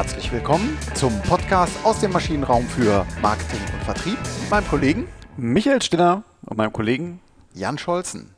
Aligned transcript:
herzlich 0.00 0.32
willkommen 0.32 0.78
zum 0.94 1.12
Podcast 1.24 1.74
aus 1.84 2.00
dem 2.00 2.12
Maschinenraum 2.12 2.66
für 2.66 3.06
Marketing 3.20 3.60
und 3.74 3.84
Vertrieb 3.84 4.16
mit 4.40 4.50
meinem 4.50 4.66
Kollegen 4.66 5.06
Michael 5.36 5.82
Stiller 5.82 6.24
und 6.46 6.56
meinem 6.56 6.72
Kollegen 6.72 7.20
Jan 7.52 7.76
Scholzen. 7.76 8.34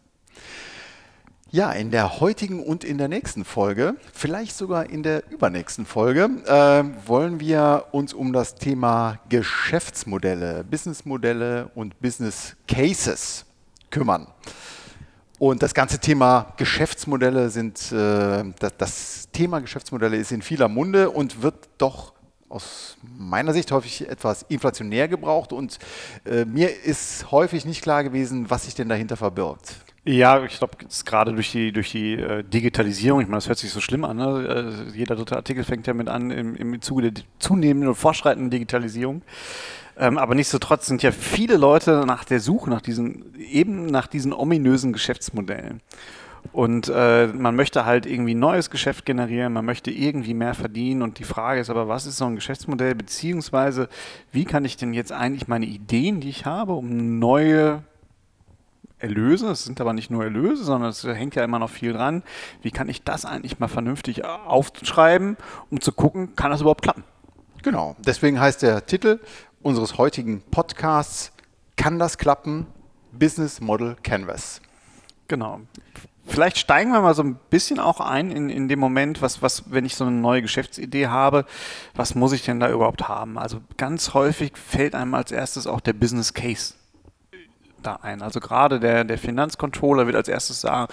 Ja, 1.52 1.70
in 1.70 1.92
der 1.92 2.18
heutigen 2.18 2.64
und 2.64 2.82
in 2.82 2.98
der 2.98 3.06
nächsten 3.06 3.44
Folge, 3.44 3.94
vielleicht 4.12 4.56
sogar 4.56 4.90
in 4.90 5.04
der 5.04 5.30
übernächsten 5.30 5.86
Folge, 5.86 6.30
äh, 6.46 7.06
wollen 7.08 7.38
wir 7.38 7.84
uns 7.92 8.12
um 8.12 8.32
das 8.32 8.56
Thema 8.56 9.20
Geschäftsmodelle, 9.28 10.64
Businessmodelle 10.68 11.70
und 11.76 12.00
Business 12.00 12.56
Cases 12.66 13.44
kümmern. 13.92 14.26
Und 15.42 15.60
das 15.60 15.74
ganze 15.74 15.98
Thema 15.98 16.54
Geschäftsmodelle 16.56 17.50
sind, 17.50 17.90
äh, 17.90 18.44
das, 18.60 18.72
das 18.78 19.28
Thema 19.32 19.58
Geschäftsmodelle 19.58 20.16
ist 20.16 20.30
in 20.30 20.40
vieler 20.40 20.68
Munde 20.68 21.10
und 21.10 21.42
wird 21.42 21.68
doch 21.78 22.12
aus 22.48 22.96
meiner 23.02 23.52
Sicht 23.52 23.72
häufig 23.72 24.08
etwas 24.08 24.44
inflationär 24.48 25.08
gebraucht 25.08 25.52
und 25.52 25.80
äh, 26.26 26.44
mir 26.44 26.84
ist 26.84 27.32
häufig 27.32 27.64
nicht 27.64 27.82
klar 27.82 28.04
gewesen, 28.04 28.50
was 28.50 28.66
sich 28.66 28.76
denn 28.76 28.88
dahinter 28.88 29.16
verbirgt. 29.16 29.74
Ja, 30.04 30.42
ich 30.42 30.58
glaube, 30.58 30.76
gerade 31.04 31.32
durch 31.32 31.52
die, 31.52 31.70
durch 31.70 31.92
die 31.92 32.14
äh, 32.14 32.42
Digitalisierung, 32.42 33.20
ich 33.20 33.28
meine, 33.28 33.36
das 33.36 33.46
hört 33.46 33.58
sich 33.58 33.70
so 33.70 33.80
schlimm 33.80 34.04
an, 34.04 34.16
ne? 34.16 34.84
äh, 34.92 34.98
jeder 34.98 35.14
dritte 35.14 35.36
Artikel 35.36 35.62
fängt 35.62 35.86
ja 35.86 35.94
mit 35.94 36.08
an 36.08 36.32
im, 36.32 36.56
im 36.56 36.82
Zuge 36.82 37.12
der 37.12 37.22
zunehmenden 37.38 37.88
und 37.88 37.94
fortschreitenden 37.94 38.50
Digitalisierung. 38.50 39.22
Ähm, 39.96 40.18
aber 40.18 40.34
nichtsdestotrotz 40.34 40.86
sind 40.86 41.04
ja 41.04 41.12
viele 41.12 41.56
Leute 41.56 42.04
nach 42.04 42.24
der 42.24 42.40
Suche 42.40 42.68
nach 42.68 42.80
diesen, 42.80 43.32
eben 43.38 43.86
nach 43.86 44.08
diesen 44.08 44.32
ominösen 44.32 44.92
Geschäftsmodellen. 44.92 45.80
Und 46.50 46.90
äh, 46.92 47.28
man 47.28 47.54
möchte 47.54 47.84
halt 47.84 48.04
irgendwie 48.04 48.34
neues 48.34 48.70
Geschäft 48.70 49.06
generieren, 49.06 49.52
man 49.52 49.64
möchte 49.64 49.92
irgendwie 49.92 50.34
mehr 50.34 50.54
verdienen. 50.54 51.02
Und 51.02 51.20
die 51.20 51.24
Frage 51.24 51.60
ist 51.60 51.70
aber, 51.70 51.86
was 51.86 52.06
ist 52.06 52.16
so 52.16 52.24
ein 52.24 52.34
Geschäftsmodell, 52.34 52.96
beziehungsweise 52.96 53.88
wie 54.32 54.44
kann 54.44 54.64
ich 54.64 54.76
denn 54.76 54.94
jetzt 54.94 55.12
eigentlich 55.12 55.46
meine 55.46 55.66
Ideen, 55.66 56.18
die 56.18 56.30
ich 56.30 56.44
habe, 56.44 56.72
um 56.72 57.20
neue 57.20 57.84
Erlöse, 59.02 59.50
es 59.50 59.64
sind 59.64 59.80
aber 59.80 59.92
nicht 59.92 60.10
nur 60.10 60.22
Erlöse, 60.22 60.64
sondern 60.64 60.90
es 60.90 61.04
hängt 61.04 61.34
ja 61.34 61.44
immer 61.44 61.58
noch 61.58 61.70
viel 61.70 61.92
dran. 61.92 62.22
Wie 62.62 62.70
kann 62.70 62.88
ich 62.88 63.02
das 63.02 63.24
eigentlich 63.24 63.58
mal 63.58 63.68
vernünftig 63.68 64.24
aufschreiben, 64.24 65.36
um 65.70 65.80
zu 65.80 65.92
gucken, 65.92 66.36
kann 66.36 66.50
das 66.50 66.60
überhaupt 66.60 66.82
klappen? 66.82 67.04
Genau, 67.62 67.96
deswegen 67.98 68.40
heißt 68.40 68.62
der 68.62 68.86
Titel 68.86 69.20
unseres 69.60 69.98
heutigen 69.98 70.42
Podcasts, 70.42 71.32
kann 71.76 71.98
das 71.98 72.18
klappen? 72.18 72.66
Business 73.12 73.60
Model 73.60 73.96
Canvas. 74.02 74.60
Genau. 75.28 75.60
Vielleicht 76.24 76.58
steigen 76.58 76.92
wir 76.92 77.00
mal 77.00 77.14
so 77.14 77.22
ein 77.22 77.38
bisschen 77.50 77.80
auch 77.80 78.00
ein 78.00 78.30
in, 78.30 78.48
in 78.48 78.68
dem 78.68 78.78
Moment, 78.78 79.20
was, 79.20 79.42
was, 79.42 79.64
wenn 79.70 79.84
ich 79.84 79.96
so 79.96 80.04
eine 80.04 80.16
neue 80.16 80.42
Geschäftsidee 80.42 81.08
habe, 81.08 81.44
was 81.94 82.14
muss 82.14 82.32
ich 82.32 82.44
denn 82.44 82.60
da 82.60 82.70
überhaupt 82.70 83.08
haben? 83.08 83.38
Also 83.38 83.60
ganz 83.76 84.14
häufig 84.14 84.56
fällt 84.56 84.94
einem 84.94 85.14
als 85.14 85.32
erstes 85.32 85.66
auch 85.66 85.80
der 85.80 85.92
Business 85.92 86.32
Case 86.32 86.74
da 87.82 87.98
ein. 88.02 88.22
Also 88.22 88.40
gerade 88.40 88.80
der, 88.80 89.04
der 89.04 89.18
Finanzcontroller 89.18 90.06
wird 90.06 90.16
als 90.16 90.28
erstes 90.28 90.60
sagen, 90.60 90.92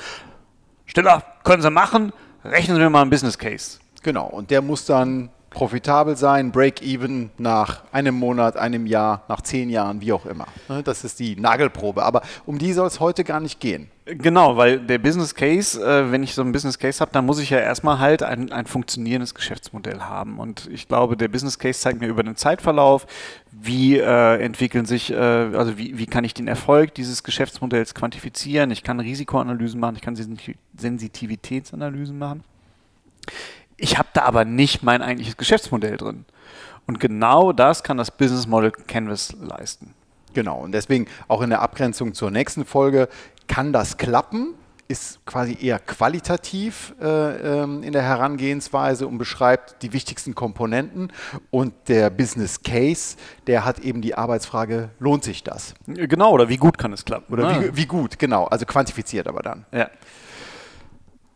Stiller, 0.86 1.23
können 1.44 1.62
Sie 1.62 1.70
machen, 1.70 2.14
rechnen 2.44 2.76
Sie 2.78 2.81
mir 2.81 2.90
mal 2.90 3.02
einen 3.02 3.12
Business 3.12 3.38
Case. 3.38 3.80
Genau, 4.02 4.26
und 4.26 4.50
der 4.50 4.62
muss 4.62 4.86
dann 4.86 5.30
profitabel 5.50 6.16
sein, 6.16 6.52
Break-even 6.52 7.31
nach 7.38 7.84
einem 7.92 8.16
Monat, 8.16 8.58
einem 8.58 8.86
Jahr, 8.86 9.23
nach 9.28 9.42
zehn 9.42 9.70
Jahren, 9.70 10.02
wie 10.02 10.14
auch 10.14 10.26
immer. 10.26 10.48
Ne, 10.68 10.84
das 10.84 11.04
ist 11.04 11.20
die 11.20 11.36
Nagelprobe. 11.36 12.04
Aber 12.04 12.22
um 12.46 12.58
die 12.58 12.73
soll 12.73 12.88
es 12.88 13.00
heute 13.00 13.24
gar 13.24 13.40
nicht 13.40 13.59
gehen. 13.59 13.90
Genau, 14.18 14.58
weil 14.58 14.80
der 14.80 14.98
Business 14.98 15.36
Case, 15.36 15.80
äh, 15.80 16.12
wenn 16.12 16.24
ich 16.24 16.34
so 16.34 16.42
ein 16.42 16.52
Business 16.52 16.80
Case 16.80 17.00
habe, 17.00 17.12
dann 17.12 17.26
muss 17.26 17.38
ich 17.40 17.52
ja 17.52 17.60
erstmal 17.60 18.00
halt 18.00 18.24
ein, 18.24 18.52
ein 18.52 18.66
funktionierendes 18.66 19.36
Geschäftsmodell 19.36 20.00
haben. 20.00 20.40
Und 20.40 20.68
ich 20.72 20.88
glaube, 20.88 21.16
der 21.16 21.28
Business 21.28 21.60
Case 21.60 21.80
zeigt 21.80 22.00
mir 22.00 22.08
über 22.08 22.24
den 22.24 22.36
Zeitverlauf, 22.36 23.06
wie 23.52 23.98
äh, 24.00 24.42
entwickeln 24.42 24.86
sich, 24.86 25.12
äh, 25.12 25.16
also 25.16 25.78
wie, 25.78 25.98
wie 25.98 26.08
kann 26.08 26.24
ich 26.24 26.34
den 26.34 26.48
Erfolg 26.48 26.96
dieses 26.96 27.24
Geschäftsmodells 27.24 27.94
quantifizieren. 27.94 28.72
Ich 28.72 28.84
kann 28.84 29.00
Risikoanalysen 29.00 29.80
machen, 29.80 29.96
ich 29.96 30.02
kann 30.02 30.18
Sensitivitätsanalysen 30.75 32.18
machen. 32.18 32.44
Ich 33.78 33.98
habe 33.98 34.09
da 34.14 34.24
aber 34.24 34.44
nicht 34.44 34.81
mein 34.81 35.03
eigentliches 35.03 35.38
Geschäftsmodell 35.38 35.98
drin. 35.98 36.25
Und 36.88 37.00
genau 37.00 37.53
das 37.53 37.84
kann 37.84 37.98
das 37.98 38.09
Business 38.09 38.48
Model 38.48 38.72
Canvas 38.72 39.36
leisten. 39.40 39.94
Genau, 40.34 40.59
und 40.59 40.72
deswegen 40.72 41.08
auch 41.28 41.42
in 41.42 41.50
der 41.50 41.62
Abgrenzung 41.62 42.14
zur 42.14 42.31
nächsten 42.31 42.66
Folge 42.66 43.09
kann 43.50 43.74
das 43.74 43.98
klappen, 43.98 44.54
ist 44.88 45.24
quasi 45.26 45.58
eher 45.62 45.78
qualitativ 45.78 46.96
äh, 47.02 47.06
ähm, 47.62 47.84
in 47.84 47.92
der 47.92 48.02
Herangehensweise 48.02 49.06
und 49.06 49.18
beschreibt 49.18 49.84
die 49.84 49.94
wichtigsten 49.94 50.34
Komponenten. 50.34 51.12
Und 51.52 51.74
der 51.90 52.10
Business 52.10 52.64
Case, 52.64 53.18
der 53.46 53.66
hat 53.66 53.80
eben 53.80 54.02
die 54.02 54.16
Arbeitsfrage, 54.16 54.90
lohnt 55.00 55.24
sich 55.24 55.44
das? 55.44 55.76
Genau, 55.86 56.32
oder 56.32 56.50
wie 56.50 56.58
gut 56.58 56.78
kann 56.78 56.94
es 56.94 57.06
klappen? 57.06 57.34
Oder 57.34 57.50
ah. 57.50 57.62
wie, 57.62 57.76
wie 57.76 57.86
gut, 57.86 58.18
genau, 58.18 58.46
also 58.46 58.66
quantifiziert 58.66 59.28
aber 59.28 59.42
dann. 59.42 59.66
Ja. 59.72 59.90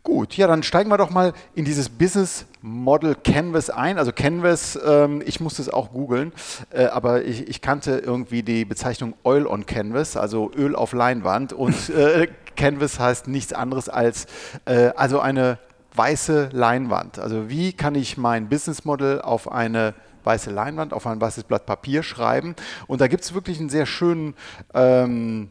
Gut, 0.06 0.36
ja, 0.36 0.48
dann 0.48 0.64
steigen 0.64 0.90
wir 0.90 0.98
doch 0.98 1.12
mal 1.12 1.32
in 1.56 1.64
dieses 1.64 1.88
Business 1.88 2.46
Model 2.62 3.16
Canvas 3.16 3.70
ein. 3.70 3.98
Also 3.98 4.12
Canvas, 4.12 4.78
ähm, 4.86 5.24
ich 5.26 5.40
musste 5.40 5.62
es 5.62 5.70
auch 5.70 5.94
googeln, 5.94 6.34
äh, 6.72 6.88
aber 6.88 7.24
ich, 7.24 7.48
ich, 7.48 7.62
kannte 7.62 8.00
irgendwie 8.00 8.44
die 8.44 8.66
Bezeichnung 8.66 9.14
Oil 9.24 9.48
on 9.48 9.66
Canvas, 9.66 10.18
also 10.18 10.52
Öl 10.58 10.76
auf 10.76 10.92
Leinwand. 10.92 11.54
Und 11.54 11.90
äh, 11.96 12.28
Canvas 12.58 13.00
heißt 13.00 13.30
nichts 13.30 13.54
anderes 13.54 13.88
als 13.88 14.28
äh, 14.66 14.92
also 14.98 15.22
eine 15.22 15.58
weiße 15.96 16.50
Leinwand. 16.52 17.18
Also 17.18 17.50
wie 17.50 17.72
kann 17.72 17.96
ich 17.96 18.18
mein 18.18 18.50
Business 18.50 18.84
Model 18.84 19.22
auf 19.22 19.50
eine 19.50 19.94
weiße 20.26 20.52
Leinwand, 20.52 20.92
auf 20.92 21.08
ein 21.08 21.22
weißes 21.22 21.46
Blatt 21.46 21.66
Papier 21.66 22.04
schreiben? 22.04 22.58
Und 22.88 23.00
da 23.00 23.08
gibt 23.08 23.24
es 23.24 23.34
wirklich 23.34 23.58
einen 23.58 23.70
sehr 23.70 23.86
schönen 23.86 24.36
ähm, 24.74 25.50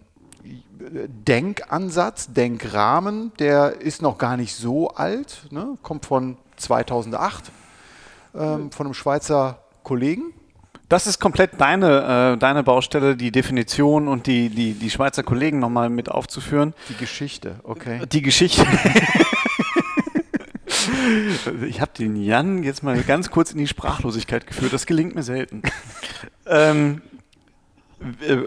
Denkansatz, 0.75 2.33
Denkrahmen, 2.33 3.33
der 3.39 3.81
ist 3.81 4.03
noch 4.03 4.19
gar 4.19 4.37
nicht 4.37 4.55
so 4.55 4.91
alt, 4.91 5.47
ne? 5.51 5.79
kommt 5.83 6.07
von 6.07 6.37
2008 6.57 7.51
ähm, 8.35 8.71
von 8.71 8.87
einem 8.87 8.95
Schweizer 8.95 9.59
Kollegen. 9.83 10.33
Das 10.89 11.07
ist 11.07 11.21
komplett 11.21 11.59
deine, 11.59 12.35
äh, 12.35 12.39
deine 12.39 12.63
Baustelle, 12.63 13.17
die 13.17 13.33
Definition 13.33 14.09
und 14.09 14.27
die, 14.27 14.51
die, 14.51 14.75
die 14.75 14.91
Schweizer 14.91 15.23
Kollegen 15.23 15.59
nochmal 15.59 15.89
mit 15.89 16.11
aufzuführen. 16.11 16.75
Die 16.91 16.97
Geschichte, 16.97 17.57
okay. 17.63 18.03
Die 18.13 18.21
Geschichte. 18.21 18.67
ich 21.67 21.81
habe 21.81 21.93
den 21.99 22.17
Jan 22.17 22.63
jetzt 22.63 22.83
mal 22.83 23.01
ganz 23.03 23.31
kurz 23.31 23.53
in 23.53 23.59
die 23.59 23.67
Sprachlosigkeit 23.67 24.47
geführt. 24.47 24.75
Das 24.75 24.85
gelingt 24.85 25.15
mir 25.15 25.23
selten. 25.23 25.63
ähm, 26.47 27.01
äh, 27.07 27.12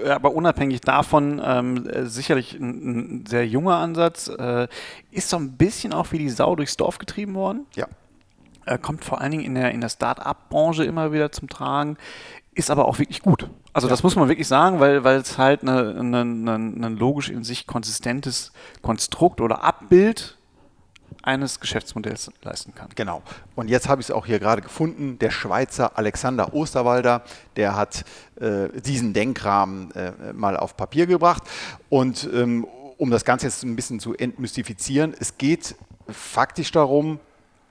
aber 0.09 0.33
unabhängig 0.33 0.81
davon, 0.81 1.41
ähm, 1.43 1.87
sicherlich 2.03 2.53
ein, 2.53 3.21
ein, 3.21 3.25
sehr 3.25 3.47
junger 3.47 3.77
Ansatz, 3.77 4.27
äh, 4.27 4.67
ist 5.11 5.29
so 5.29 5.37
ein 5.37 5.53
bisschen 5.57 5.93
auch 5.93 6.11
wie 6.11 6.17
die 6.17 6.29
Sau 6.29 6.55
durchs 6.55 6.77
Dorf 6.77 6.97
getrieben 6.97 7.35
worden. 7.35 7.65
Ja. 7.75 7.87
Äh, 8.65 8.77
kommt 8.77 9.05
vor 9.05 9.21
allen 9.21 9.31
Dingen 9.31 9.43
in 9.43 9.55
der, 9.55 9.71
in 9.71 9.81
der 9.81 9.89
Start-up-Branche 9.89 10.83
immer 10.83 11.11
wieder 11.11 11.31
zum 11.31 11.49
Tragen, 11.49 11.97
ist 12.53 12.71
aber 12.71 12.85
auch 12.85 12.99
wirklich 12.99 13.21
gut. 13.21 13.49
Also 13.73 13.87
ja. 13.87 13.91
das 13.91 14.03
muss 14.03 14.15
man 14.15 14.29
wirklich 14.29 14.47
sagen, 14.47 14.79
weil, 14.79 15.03
weil 15.03 15.17
es 15.17 15.37
halt 15.37 15.63
ein 15.63 16.97
logisch 16.97 17.29
in 17.29 17.43
sich 17.43 17.67
konsistentes 17.67 18.53
Konstrukt 18.81 19.41
oder 19.41 19.63
Abbild 19.63 20.37
eines 21.25 21.59
Geschäftsmodells 21.59 22.31
leisten 22.43 22.73
kann. 22.75 22.89
Genau. 22.95 23.23
Und 23.55 23.69
jetzt 23.69 23.89
habe 23.89 24.01
ich 24.01 24.07
es 24.09 24.11
auch 24.11 24.25
hier 24.25 24.39
gerade 24.39 24.61
gefunden. 24.61 25.17
Der 25.19 25.31
Schweizer 25.31 25.97
Alexander 25.97 26.53
Osterwalder, 26.53 27.23
der 27.55 27.75
hat 27.75 28.05
äh, 28.39 28.69
diesen 28.81 29.13
Denkrahmen 29.13 29.91
äh, 29.91 30.33
mal 30.33 30.55
auf 30.55 30.77
Papier 30.77 31.07
gebracht. 31.07 31.43
Und 31.89 32.29
ähm, 32.33 32.65
um 32.97 33.09
das 33.09 33.25
Ganze 33.25 33.47
jetzt 33.47 33.63
ein 33.63 33.75
bisschen 33.75 33.99
zu 33.99 34.15
entmystifizieren, 34.15 35.15
es 35.19 35.37
geht 35.37 35.75
faktisch 36.07 36.71
darum, 36.71 37.19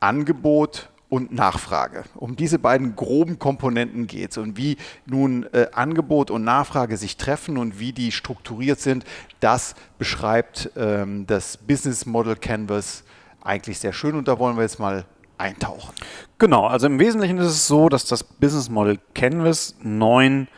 Angebot 0.01 0.91
und 1.09 1.33
Nachfrage. 1.33 2.03
Um 2.17 2.35
diese 2.35 2.59
beiden 2.59 2.97
groben 2.97 3.39
Komponenten 3.39 4.09
geht 4.09 4.33
es. 4.33 4.39
Und 4.39 4.57
wie 4.57 4.77
nun 5.07 5.45
äh, 5.53 5.69
Angebot 5.73 6.31
und 6.33 6.43
Nachfrage 6.43 6.97
sich 6.97 7.17
treffen 7.17 7.57
und 7.57 7.79
wie 7.79 7.93
die 7.93 8.11
strukturiert 8.11 8.81
sind, 8.81 9.05
das 9.39 9.77
beschreibt 9.97 10.71
ähm, 10.77 11.25
das 11.27 11.57
Business 11.57 12.05
Model 12.05 12.35
Canvas 12.35 13.05
eigentlich 13.45 13.79
sehr 13.79 13.93
schön 13.93 14.17
und 14.17 14.27
da 14.27 14.39
wollen 14.39 14.57
wir 14.57 14.63
jetzt 14.63 14.81
mal 14.81 15.05
eintauchen. 15.39 15.95
Genau, 16.39 16.67
also 16.67 16.87
im 16.87 16.99
Wesentlichen 16.99 17.39
ist 17.39 17.47
es 17.47 17.67
so, 17.67 17.89
dass 17.89 18.07
das 18.07 18.25
Business 18.25 18.69
Model 18.69 18.99
Canvas 19.15 19.77
neun 19.83 20.49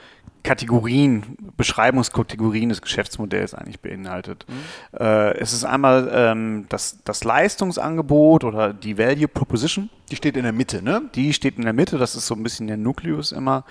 Kategorien, 0.47 1.37
Beschreibungskategorien 1.57 2.69
des 2.69 2.81
Geschäftsmodells 2.81 3.53
eigentlich 3.53 3.81
beinhaltet. 3.81 4.47
Mhm. 4.49 4.97
Äh, 4.97 5.33
es 5.39 5.53
ist 5.53 5.65
einmal 5.65 6.09
ähm, 6.15 6.67
das, 6.69 6.99
das 7.03 7.25
Leistungsangebot 7.25 8.45
oder 8.45 8.73
die 8.73 8.97
Value 8.97 9.27
Proposition. 9.27 9.91
Die 10.09 10.15
steht 10.15 10.37
in 10.37 10.45
der 10.45 10.53
Mitte, 10.53 10.83
ne? 10.83 11.03
Die 11.17 11.33
steht 11.33 11.57
in 11.57 11.65
der 11.65 11.73
Mitte, 11.73 11.99
das 11.99 12.15
ist 12.15 12.29
so 12.29 12.37
ein 12.37 12.45
bisschen 12.45 12.69
der 12.69 12.77
Nukleus 12.77 13.33
immer. 13.33 13.65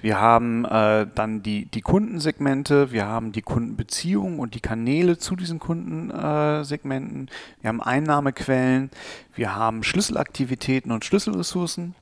Wir 0.00 0.18
haben 0.18 0.64
äh, 0.64 1.06
dann 1.14 1.42
die, 1.42 1.66
die 1.66 1.82
Kundensegmente, 1.82 2.90
wir 2.90 3.04
haben 3.04 3.32
die 3.32 3.42
Kundenbeziehungen 3.42 4.38
und 4.38 4.54
die 4.54 4.60
Kanäle 4.60 5.18
zu 5.18 5.36
diesen 5.36 5.58
Kundensegmenten, 5.58 7.28
wir 7.60 7.68
haben 7.68 7.82
Einnahmequellen, 7.82 8.90
wir 9.34 9.54
haben 9.54 9.82
Schlüsselaktivitäten 9.82 10.90
und 10.90 11.04
Schlüsselressourcen, 11.04 11.94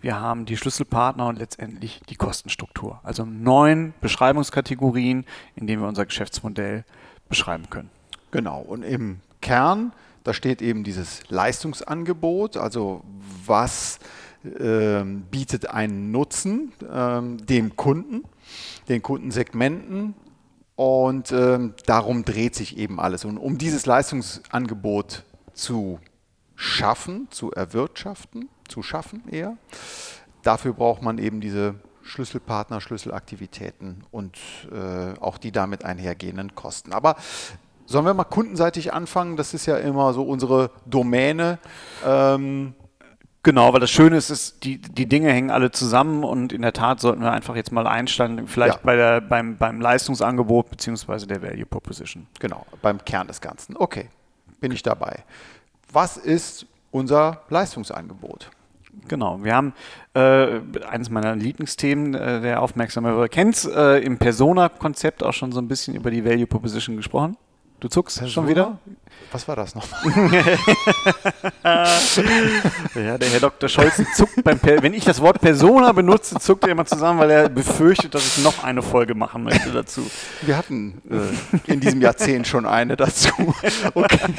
wir 0.00 0.20
haben 0.20 0.46
die 0.46 0.56
Schlüsselpartner 0.56 1.26
und 1.26 1.38
letztendlich 1.38 2.00
die 2.08 2.14
Kostenstruktur. 2.14 3.00
Also 3.02 3.24
neun 3.24 3.94
Beschreibungskategorien, 4.00 5.24
in 5.56 5.66
denen 5.66 5.82
wir 5.82 5.88
unser 5.88 6.06
Geschäftsmodell 6.06 6.84
beschreiben 7.28 7.68
können. 7.68 7.90
Genau, 8.30 8.60
und 8.60 8.82
im 8.82 9.20
Kern, 9.40 9.92
da 10.24 10.32
steht 10.34 10.62
eben 10.62 10.84
dieses 10.84 11.28
Leistungsangebot, 11.30 12.56
also 12.56 13.02
was 13.46 13.98
ähm, 14.60 15.22
bietet 15.30 15.68
einen 15.68 16.12
Nutzen 16.12 16.72
ähm, 16.92 17.44
dem 17.44 17.76
Kunden, 17.76 18.22
den 18.88 19.02
Kundensegmenten 19.02 20.14
und 20.76 21.32
ähm, 21.32 21.74
darum 21.86 22.24
dreht 22.24 22.54
sich 22.54 22.76
eben 22.76 23.00
alles. 23.00 23.24
Und 23.24 23.36
um 23.36 23.58
dieses 23.58 23.84
Leistungsangebot 23.84 25.24
zu 25.54 25.98
schaffen, 26.54 27.26
zu 27.30 27.50
erwirtschaften, 27.50 28.48
zu 28.68 28.82
schaffen 28.82 29.22
eher, 29.30 29.56
dafür 30.42 30.72
braucht 30.72 31.02
man 31.02 31.18
eben 31.18 31.40
diese 31.40 31.76
Schlüsselpartner, 32.02 32.80
Schlüsselaktivitäten 32.80 34.04
und 34.10 34.38
äh, 34.72 35.18
auch 35.20 35.38
die 35.38 35.52
damit 35.52 35.84
einhergehenden 35.84 36.54
Kosten. 36.54 36.92
Aber 36.92 37.16
sollen 37.86 38.06
wir 38.06 38.14
mal 38.14 38.24
kundenseitig 38.24 38.92
anfangen? 38.92 39.36
Das 39.36 39.54
ist 39.54 39.66
ja 39.66 39.76
immer 39.76 40.12
so 40.12 40.22
unsere 40.22 40.70
Domäne. 40.86 41.58
Ähm, 42.04 42.74
Genau, 43.44 43.72
weil 43.72 43.80
das 43.80 43.90
Schöne 43.90 44.16
ist, 44.16 44.30
ist 44.30 44.64
die, 44.64 44.78
die 44.78 45.06
Dinge 45.06 45.32
hängen 45.32 45.50
alle 45.50 45.70
zusammen 45.70 46.24
und 46.24 46.52
in 46.52 46.60
der 46.60 46.72
Tat 46.72 47.00
sollten 47.00 47.22
wir 47.22 47.30
einfach 47.30 47.54
jetzt 47.54 47.70
mal 47.70 47.86
einsteigen, 47.86 48.48
vielleicht 48.48 48.78
ja. 48.78 48.80
bei 48.82 48.96
der, 48.96 49.20
beim, 49.20 49.56
beim 49.56 49.80
Leistungsangebot 49.80 50.68
bzw. 50.68 51.24
der 51.24 51.40
Value 51.40 51.64
Proposition. 51.64 52.26
Genau, 52.40 52.66
beim 52.82 53.02
Kern 53.04 53.28
des 53.28 53.40
Ganzen. 53.40 53.76
Okay, 53.76 54.10
bin 54.60 54.72
ich 54.72 54.82
dabei. 54.82 55.24
Was 55.92 56.16
ist 56.16 56.66
unser 56.90 57.42
Leistungsangebot? 57.48 58.50
Genau, 59.06 59.42
wir 59.42 59.54
haben 59.54 59.74
äh, 60.14 60.60
eines 60.88 61.10
meiner 61.10 61.36
Lieblingsthemen, 61.36 62.14
äh, 62.14 62.40
der 62.40 62.62
aufmerksame 62.62 63.28
kennt 63.28 63.64
äh, 63.64 63.98
im 63.98 64.18
Persona-Konzept 64.18 65.22
auch 65.22 65.32
schon 65.32 65.52
so 65.52 65.60
ein 65.60 65.68
bisschen 65.68 65.94
über 65.94 66.10
die 66.10 66.24
Value 66.24 66.46
Proposition 66.46 66.96
gesprochen. 66.96 67.36
Du 67.80 67.86
zuckst 67.86 68.18
Persona? 68.18 68.32
schon 68.32 68.48
wieder? 68.48 68.78
Was 69.30 69.46
war 69.46 69.54
das 69.54 69.76
noch? 69.76 69.86
ja, 71.64 73.18
der 73.18 73.28
Herr 73.30 73.40
Dr. 73.40 73.68
Scholz 73.68 74.02
zuckt 74.16 74.42
beim 74.42 74.58
per 74.58 74.82
Wenn 74.82 74.94
ich 74.94 75.04
das 75.04 75.20
Wort 75.20 75.40
Persona 75.40 75.92
benutze, 75.92 76.40
zuckt 76.40 76.64
er 76.64 76.70
immer 76.70 76.86
zusammen, 76.86 77.20
weil 77.20 77.30
er 77.30 77.48
befürchtet, 77.48 78.16
dass 78.16 78.26
ich 78.36 78.42
noch 78.42 78.64
eine 78.64 78.82
Folge 78.82 79.14
machen 79.14 79.44
möchte 79.44 79.70
dazu. 79.70 80.04
Wir 80.42 80.56
hatten 80.56 81.00
äh, 81.08 81.72
in 81.72 81.78
diesem 81.78 82.00
Jahrzehnt 82.00 82.48
schon 82.48 82.66
eine 82.66 82.96
dazu. 82.96 83.30
Okay. 83.94 84.34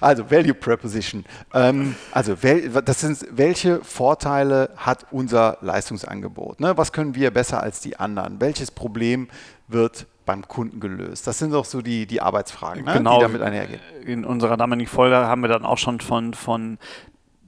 Also 0.00 0.30
Value 0.30 0.54
Preposition. 0.54 1.24
Ähm, 1.52 1.94
also 2.12 2.36
das 2.36 3.00
sind 3.00 3.26
welche 3.30 3.82
Vorteile 3.82 4.70
hat 4.76 5.06
unser 5.10 5.58
Leistungsangebot? 5.60 6.60
Ne? 6.60 6.76
Was 6.76 6.92
können 6.92 7.14
wir 7.14 7.30
besser 7.30 7.62
als 7.62 7.80
die 7.80 7.98
anderen? 7.98 8.40
Welches 8.40 8.70
Problem 8.70 9.28
wird 9.68 10.06
beim 10.26 10.46
Kunden 10.46 10.80
gelöst? 10.80 11.26
Das 11.26 11.38
sind 11.38 11.52
doch 11.52 11.64
so 11.64 11.80
die, 11.80 12.06
die 12.06 12.20
Arbeitsfragen, 12.20 12.84
ne? 12.84 12.92
genau. 12.92 13.18
die 13.18 13.22
damit 13.22 13.42
einhergehen. 13.42 13.80
In 14.04 14.24
unserer 14.24 14.56
damaligen 14.56 14.88
Folge 14.88 15.16
haben 15.16 15.40
wir 15.40 15.48
dann 15.48 15.64
auch 15.64 15.78
schon 15.78 16.00
von, 16.00 16.34
von 16.34 16.78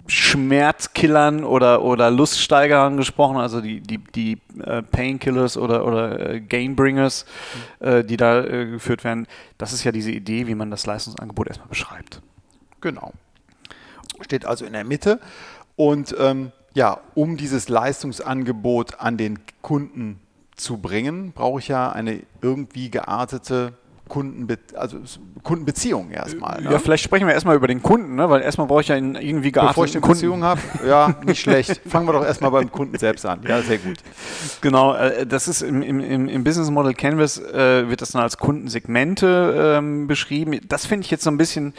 Schmerzkillern 0.06 1.44
oder, 1.44 1.82
oder 1.82 2.10
Luststeigerern 2.10 2.96
gesprochen, 2.96 3.36
also 3.36 3.60
die, 3.60 3.80
die, 3.80 3.98
die 3.98 4.38
äh, 4.64 4.82
Painkillers 4.82 5.58
oder, 5.58 5.84
oder 5.84 6.34
äh, 6.34 6.40
Gainbringers, 6.40 7.26
mhm. 7.80 7.86
äh, 7.86 8.04
die 8.04 8.16
da 8.16 8.40
geführt 8.40 9.04
werden. 9.04 9.26
Das 9.58 9.72
ist 9.75 9.84
ja 9.84 9.92
diese 9.92 10.10
Idee, 10.10 10.46
wie 10.46 10.54
man 10.54 10.70
das 10.70 10.86
Leistungsangebot 10.86 11.48
erstmal 11.48 11.69
beschreibt. 11.69 12.22
Genau. 12.80 13.12
Steht 14.22 14.46
also 14.46 14.64
in 14.64 14.72
der 14.72 14.84
Mitte. 14.84 15.20
Und 15.76 16.14
ähm, 16.19 16.52
ja, 16.75 17.00
um 17.14 17.36
dieses 17.36 17.69
Leistungsangebot 17.69 19.00
an 19.00 19.16
den 19.16 19.40
Kunden 19.62 20.20
zu 20.60 20.78
bringen, 20.78 21.32
brauche 21.32 21.60
ich 21.60 21.69
ja 21.69 21.90
eine 21.90 22.20
irgendwie 22.43 22.90
geartete 22.90 23.75
Kundenbe 24.08 24.58
also 24.75 24.99
Kundenbeziehung 25.43 26.10
erstmal. 26.10 26.62
Ne? 26.62 26.72
Ja, 26.72 26.78
vielleicht 26.78 27.05
sprechen 27.05 27.26
wir 27.26 27.34
erstmal 27.34 27.56
über 27.56 27.69
den 27.69 27.82
Kunden, 27.82 28.16
ne? 28.16 28.28
weil 28.28 28.43
erstmal 28.43 28.66
brauche 28.66 28.81
ich 28.81 28.88
ja 28.88 28.96
einen 28.96 29.14
irgendwie 29.14 29.52
gearteten 29.52 29.70
Bevor 29.70 29.84
ich 29.84 29.93
eine 29.93 30.00
Kunden. 30.00 30.14
Beziehung 30.14 30.44
habe, 30.44 30.60
ja, 30.87 31.14
nicht 31.25 31.40
schlecht. 31.40 31.81
Fangen 31.87 32.08
wir 32.08 32.14
doch 32.14 32.25
erstmal 32.25 32.50
beim 32.50 32.72
Kunden 32.72 32.99
selbst 32.99 33.25
an. 33.25 33.40
Ja, 33.46 33.62
sehr 33.62 33.78
gut. 33.78 33.99
Genau, 34.60 34.94
äh, 34.94 35.26
das 35.26 35.46
ist 35.46 35.62
im, 35.62 35.82
im, 35.82 36.28
im 36.28 36.44
Business 36.44 36.70
Model 36.70 36.94
Canvas 36.94 37.38
äh, 37.38 37.88
wird 37.88 38.00
das 38.00 38.12
dann 38.12 38.22
als 38.22 38.38
Kundensegmente 38.38 39.76
ähm, 39.78 40.06
beschrieben. 40.06 40.58
Das 40.66 40.87
finde 40.87 41.04
ich 41.04 41.11
jetzt 41.11 41.22
so 41.22 41.31
ein 41.31 41.37
bisschen, 41.37 41.75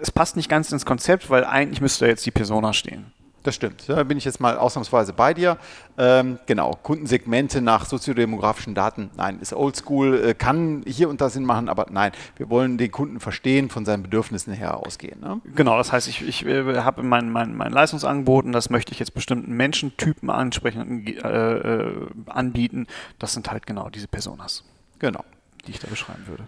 es 0.00 0.10
passt 0.10 0.36
nicht 0.36 0.48
ganz 0.48 0.70
ins 0.70 0.84
Konzept, 0.84 1.30
weil 1.30 1.44
eigentlich 1.44 1.80
müsste 1.80 2.06
jetzt 2.06 2.26
die 2.26 2.30
Persona 2.30 2.72
stehen. 2.72 3.12
Das 3.48 3.54
stimmt. 3.54 3.88
Da 3.88 4.04
bin 4.04 4.18
ich 4.18 4.26
jetzt 4.26 4.40
mal 4.40 4.58
ausnahmsweise 4.58 5.14
bei 5.14 5.32
dir. 5.32 5.56
Ähm, 5.96 6.38
genau, 6.44 6.78
Kundensegmente 6.82 7.62
nach 7.62 7.86
soziodemografischen 7.86 8.74
Daten, 8.74 9.08
nein, 9.16 9.38
ist 9.40 9.54
oldschool, 9.54 10.22
äh, 10.22 10.34
kann 10.34 10.82
hier 10.86 11.08
und 11.08 11.22
da 11.22 11.30
Sinn 11.30 11.46
machen, 11.46 11.70
aber 11.70 11.86
nein, 11.88 12.12
wir 12.36 12.50
wollen 12.50 12.76
den 12.76 12.90
Kunden 12.90 13.20
verstehen, 13.20 13.70
von 13.70 13.86
seinen 13.86 14.02
Bedürfnissen 14.02 14.52
her 14.52 14.76
ausgehen. 14.76 15.20
Ne? 15.20 15.40
Genau, 15.54 15.78
das 15.78 15.92
heißt, 15.92 16.08
ich, 16.08 16.28
ich 16.28 16.44
äh, 16.44 16.80
habe 16.80 17.02
mein, 17.02 17.30
mein, 17.30 17.56
mein 17.56 17.72
Leistungsangebot 17.72 18.44
und 18.44 18.52
das 18.52 18.68
möchte 18.68 18.92
ich 18.92 18.98
jetzt 18.98 19.14
bestimmten 19.14 19.56
Menschentypen 19.56 20.28
ansprechen, 20.28 21.06
äh, 21.06 21.54
äh, 21.56 22.06
anbieten. 22.26 22.86
Das 23.18 23.32
sind 23.32 23.50
halt 23.50 23.66
genau 23.66 23.88
diese 23.88 24.08
Personas. 24.08 24.62
Genau. 24.98 25.24
Die 25.66 25.70
ich 25.70 25.78
da 25.78 25.88
beschreiben 25.88 26.26
würde. 26.26 26.46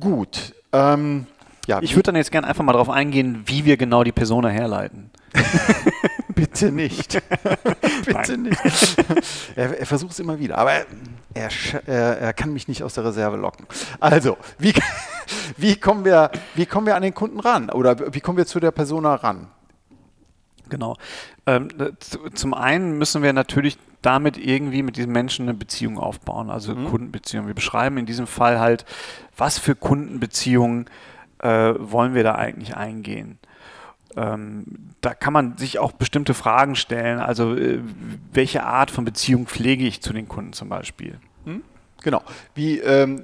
Gut. 0.00 0.52
Ähm, 0.72 1.28
ja, 1.68 1.80
ich 1.80 1.94
würde 1.94 2.08
dann 2.08 2.16
jetzt 2.16 2.32
gerne 2.32 2.48
einfach 2.48 2.64
mal 2.64 2.72
darauf 2.72 2.90
eingehen, 2.90 3.44
wie 3.46 3.64
wir 3.64 3.76
genau 3.76 4.02
die 4.02 4.10
Persona 4.10 4.48
herleiten. 4.48 5.12
Bitte 6.34 6.72
nicht. 6.72 7.20
Bitte 8.06 8.38
nicht. 8.38 8.60
er, 9.56 9.78
er 9.78 9.86
versucht 9.86 10.12
es 10.12 10.20
immer 10.20 10.38
wieder, 10.38 10.58
aber 10.58 10.72
er, 11.34 11.48
er, 11.86 12.18
er, 12.18 12.32
kann 12.32 12.52
mich 12.52 12.68
nicht 12.68 12.82
aus 12.82 12.94
der 12.94 13.04
Reserve 13.04 13.36
locken. 13.36 13.66
Also, 14.00 14.36
wie, 14.58 14.72
wie, 15.56 15.76
kommen 15.76 16.04
wir, 16.04 16.30
wie 16.54 16.66
kommen 16.66 16.86
wir 16.86 16.96
an 16.96 17.02
den 17.02 17.14
Kunden 17.14 17.40
ran? 17.40 17.70
Oder 17.70 18.14
wie 18.14 18.20
kommen 18.20 18.38
wir 18.38 18.46
zu 18.46 18.60
der 18.60 18.70
Persona 18.70 19.14
ran? 19.16 19.48
Genau. 20.68 20.96
Ähm, 21.46 21.68
zum 22.34 22.54
einen 22.54 22.96
müssen 22.98 23.22
wir 23.22 23.32
natürlich 23.32 23.78
damit 24.02 24.36
irgendwie 24.38 24.82
mit 24.82 24.96
diesem 24.96 25.12
Menschen 25.12 25.48
eine 25.48 25.56
Beziehung 25.56 25.98
aufbauen, 25.98 26.50
also 26.50 26.74
mhm. 26.74 26.86
Kundenbeziehung. 26.86 27.46
Wir 27.46 27.54
beschreiben 27.54 27.98
in 27.98 28.06
diesem 28.06 28.26
Fall 28.26 28.60
halt, 28.60 28.84
was 29.36 29.58
für 29.58 29.74
Kundenbeziehungen 29.74 30.86
äh, 31.38 31.74
wollen 31.78 32.14
wir 32.14 32.22
da 32.22 32.34
eigentlich 32.34 32.76
eingehen. 32.76 33.38
Ähm, 34.16 34.64
da 35.00 35.14
kann 35.14 35.32
man 35.32 35.56
sich 35.56 35.78
auch 35.78 35.92
bestimmte 35.92 36.34
Fragen 36.34 36.76
stellen. 36.76 37.18
Also 37.18 37.54
äh, 37.56 37.80
welche 38.32 38.64
Art 38.64 38.90
von 38.90 39.04
Beziehung 39.04 39.46
pflege 39.46 39.84
ich 39.84 40.02
zu 40.02 40.12
den 40.12 40.28
Kunden 40.28 40.52
zum 40.52 40.68
Beispiel? 40.68 41.18
Hm? 41.44 41.62
Genau. 42.02 42.22
Wie 42.54 42.78
ähm, 42.78 43.22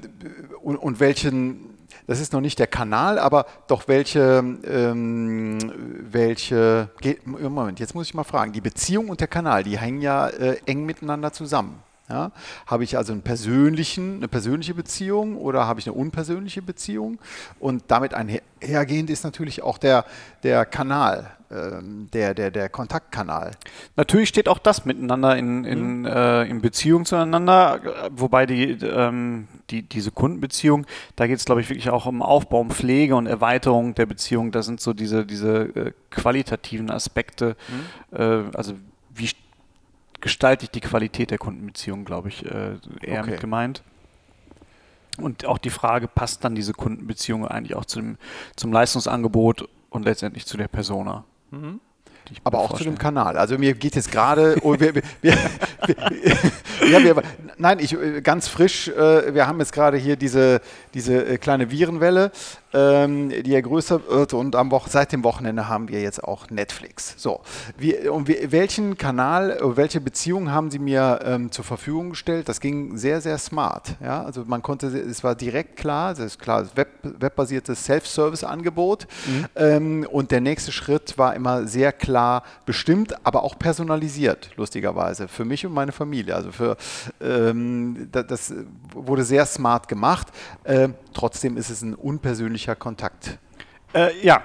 und, 0.63 0.77
und, 0.77 1.01
welchen, 1.01 1.61
das 2.07 2.21
ist 2.21 2.33
noch 2.33 2.41
nicht 2.41 2.59
der 2.59 2.67
Kanal, 2.67 3.19
aber 3.19 3.47
doch 3.69 3.89
welche, 3.89 4.43
ähm, 4.65 5.59
welche, 6.11 6.89
Moment, 7.25 7.79
jetzt 7.79 7.95
muss 7.95 8.07
ich 8.09 8.15
mal 8.15 8.25
fragen, 8.25 8.53
die 8.53 8.61
Beziehung 8.61 9.09
und 9.09 9.21
der 9.21 9.29
Kanal, 9.29 9.65
die 9.65 9.79
hängen 9.79 10.01
ja 10.01 10.29
äh, 10.29 10.57
eng 10.67 10.87
miteinander 10.87 11.33
zusammen. 11.33 11.83
Ja? 12.11 12.33
Habe 12.67 12.85
ich 12.85 12.97
also 12.97 13.13
einen 13.13 13.23
persönlichen, 13.23 14.17
eine 14.17 14.29
persönliche 14.29 14.75
Beziehung 14.75 15.37
oder 15.37 15.67
habe 15.67 15.79
ich 15.81 15.87
eine 15.87 15.95
unpersönliche 15.95 16.61
Beziehung? 16.61 17.19
Und 17.61 17.85
damit 17.87 18.15
einhergehend 18.15 19.11
ist 19.11 19.23
natürlich 19.23 19.63
auch 19.63 19.79
der, 19.79 20.05
der 20.43 20.67
Kanal, 20.67 21.31
ähm, 21.53 22.09
der, 22.13 22.35
der, 22.35 22.51
der 22.51 22.69
Kontaktkanal. 22.69 23.53
Natürlich 23.95 24.29
steht 24.29 24.49
auch 24.49 24.59
das 24.59 24.85
miteinander 24.85 25.37
in, 25.37 25.65
in, 25.65 26.01
mhm. 26.01 26.07
äh, 26.07 26.43
in 26.45 26.61
Beziehung 26.61 27.05
zueinander, 27.05 27.81
wobei 28.11 28.45
die, 28.45 28.73
ähm, 28.73 29.47
die, 29.71 29.83
diese 29.83 30.11
Kundenbeziehung, 30.11 30.87
da 31.15 31.29
geht 31.29 31.39
es, 31.39 31.45
glaube 31.45 31.61
ich, 31.61 31.71
wirklich 31.71 31.91
auch 31.91 32.07
um 32.07 32.23
Aufbau, 32.23 32.61
um 32.61 32.71
Pflege 32.71 33.15
und 33.15 33.27
Erweiterung 33.27 33.95
der 33.95 34.07
Beziehung. 34.07 34.51
Das 34.51 34.67
sind 34.67 34.81
so 34.81 34.93
diese, 34.93 35.25
diese 35.25 35.63
äh, 35.77 35.93
qualitativen 36.11 36.91
Aspekte. 36.91 37.57
Mhm. 38.11 38.17
Äh, 38.19 38.57
also 38.57 38.75
wie 39.15 39.31
gestalte 40.21 40.65
ich 40.65 40.71
die 40.71 40.81
Qualität 40.81 41.31
der 41.31 41.39
Kundenbeziehung, 41.39 42.05
glaube 42.05 42.29
ich, 42.29 42.45
äh, 42.45 42.77
eher 43.03 43.21
okay. 43.21 43.31
mit 43.31 43.41
gemeint. 43.41 43.83
Und 45.19 45.45
auch 45.45 45.59
die 45.59 45.71
Frage, 45.71 46.09
passt 46.09 46.45
dann 46.45 46.55
diese 46.55 46.73
Kundenbeziehung 46.73 47.47
eigentlich 47.47 47.77
auch 47.77 47.85
zum, 47.85 48.17
zum 48.57 48.73
Leistungsangebot 48.73 49.69
und 49.91 50.05
letztendlich 50.05 50.47
zu 50.47 50.57
der 50.57 50.69
Persona? 50.69 51.25
Mhm. 51.51 51.81
Aber 52.45 52.59
auch 52.59 52.69
vorstellen. 52.69 52.93
zu 52.93 52.97
dem 52.97 53.03
Kanal. 53.03 53.37
Also 53.37 53.59
mir 53.59 53.75
geht 53.75 53.97
jetzt 53.97 54.13
gerade, 54.13 54.57
oh, 54.63 54.77
nein, 57.59 57.79
ich 57.81 57.97
ganz 58.23 58.47
frisch, 58.47 58.87
äh, 58.89 59.35
wir 59.35 59.49
haben 59.49 59.59
jetzt 59.59 59.73
gerade 59.73 59.97
hier 59.97 60.17
diese, 60.17 60.61
diese 60.95 61.27
äh, 61.27 61.39
kleine 61.39 61.73
Virenwelle 61.73 62.31
ähm, 62.73 63.31
die 63.31 63.51
ja 63.51 63.61
größer 63.61 64.01
wird 64.09 64.35
und 64.35 64.57
am 64.57 64.71
Wo 64.71 64.81
seit 64.87 65.13
dem 65.13 65.25
Wochenende 65.25 65.69
haben 65.69 65.89
wir 65.89 66.01
jetzt 66.01 66.23
auch 66.23 66.51
Netflix. 66.51 67.15
So, 67.17 67.41
wie, 67.77 68.09
und 68.09 68.29
wie, 68.29 68.51
welchen 68.51 68.97
Kanal, 68.97 69.59
welche 69.63 70.01
Beziehung 70.01 70.51
haben 70.51 70.71
Sie 70.71 70.79
mir 70.79 71.21
ähm, 71.25 71.51
zur 71.51 71.65
Verfügung 71.65 72.11
gestellt? 72.11 72.49
Das 72.49 72.61
ging 72.61 72.97
sehr, 72.97 73.21
sehr 73.21 73.39
smart. 73.39 73.97
Ja? 74.03 74.23
Also 74.23 74.45
man 74.47 74.63
konnte, 74.63 74.87
es 74.87 75.23
war 75.25 75.35
direkt 75.35 75.77
klar, 75.77 76.11
das 76.11 76.21
ist 76.21 76.39
klar, 76.39 76.63
das 76.63 76.77
Web, 76.77 76.89
webbasiertes 77.03 77.85
Self-Service-Angebot 77.85 79.07
mhm. 79.27 79.45
ähm, 79.57 80.07
und 80.11 80.31
der 80.31 80.41
nächste 80.41 80.73
Schritt 80.73 81.19
war 81.19 81.35
immer 81.35 81.67
sehr 81.67 81.93
klar 81.93 82.43
bestimmt, 82.67 83.15
aber 83.25 83.43
auch 83.43 83.59
personalisiert, 83.59 84.51
lustigerweise, 84.57 85.29
für 85.29 85.45
mich 85.45 85.67
und 85.67 85.73
meine 85.73 85.93
Familie. 85.93 86.35
Also 86.35 86.53
für, 86.53 86.77
ähm, 87.21 88.09
das 88.11 88.55
wurde 88.95 89.25
sehr 89.25 89.47
smart 89.47 89.89
gemacht. 89.89 90.29
Äh, 90.65 90.91
trotzdem 91.13 91.57
ist 91.57 91.71
es 91.71 91.83
ein 91.83 91.95
unpersönlicher 92.61 92.77
Kontakt. 92.77 93.39
Äh, 93.93 94.25
ja, 94.25 94.43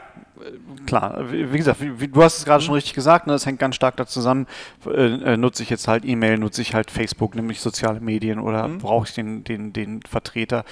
klar. 0.86 1.31
Wie, 1.31 1.51
wie 1.51 1.57
gesagt, 1.57 1.79
wie, 1.81 2.07
du 2.07 2.24
hast 2.24 2.39
es 2.39 2.45
gerade 2.45 2.63
schon 2.63 2.74
richtig 2.74 2.93
gesagt, 2.93 3.27
ne, 3.27 3.34
das 3.34 3.45
hängt 3.45 3.60
ganz 3.60 3.75
stark 3.75 3.98
da 3.98 4.05
zusammen. 4.05 4.48
Äh, 4.86 5.34
äh, 5.34 5.38
nutze 5.38 5.63
ich 5.63 5.69
jetzt 5.69 5.88
halt 5.88 6.05
E-Mail, 6.05 6.38
nutze 6.38 6.62
ich 6.62 6.74
halt 6.74 6.91
Facebook, 6.91 7.36
nämlich 7.36 7.60
soziale 7.60 8.00
Medien 8.00 8.39
oder 8.39 8.67
mhm. 8.67 8.79
brauche 8.79 9.07
ich 9.07 9.13
den, 9.13 9.43
den, 9.43 9.74
den 9.74 10.01
Vertreter? 10.03 10.63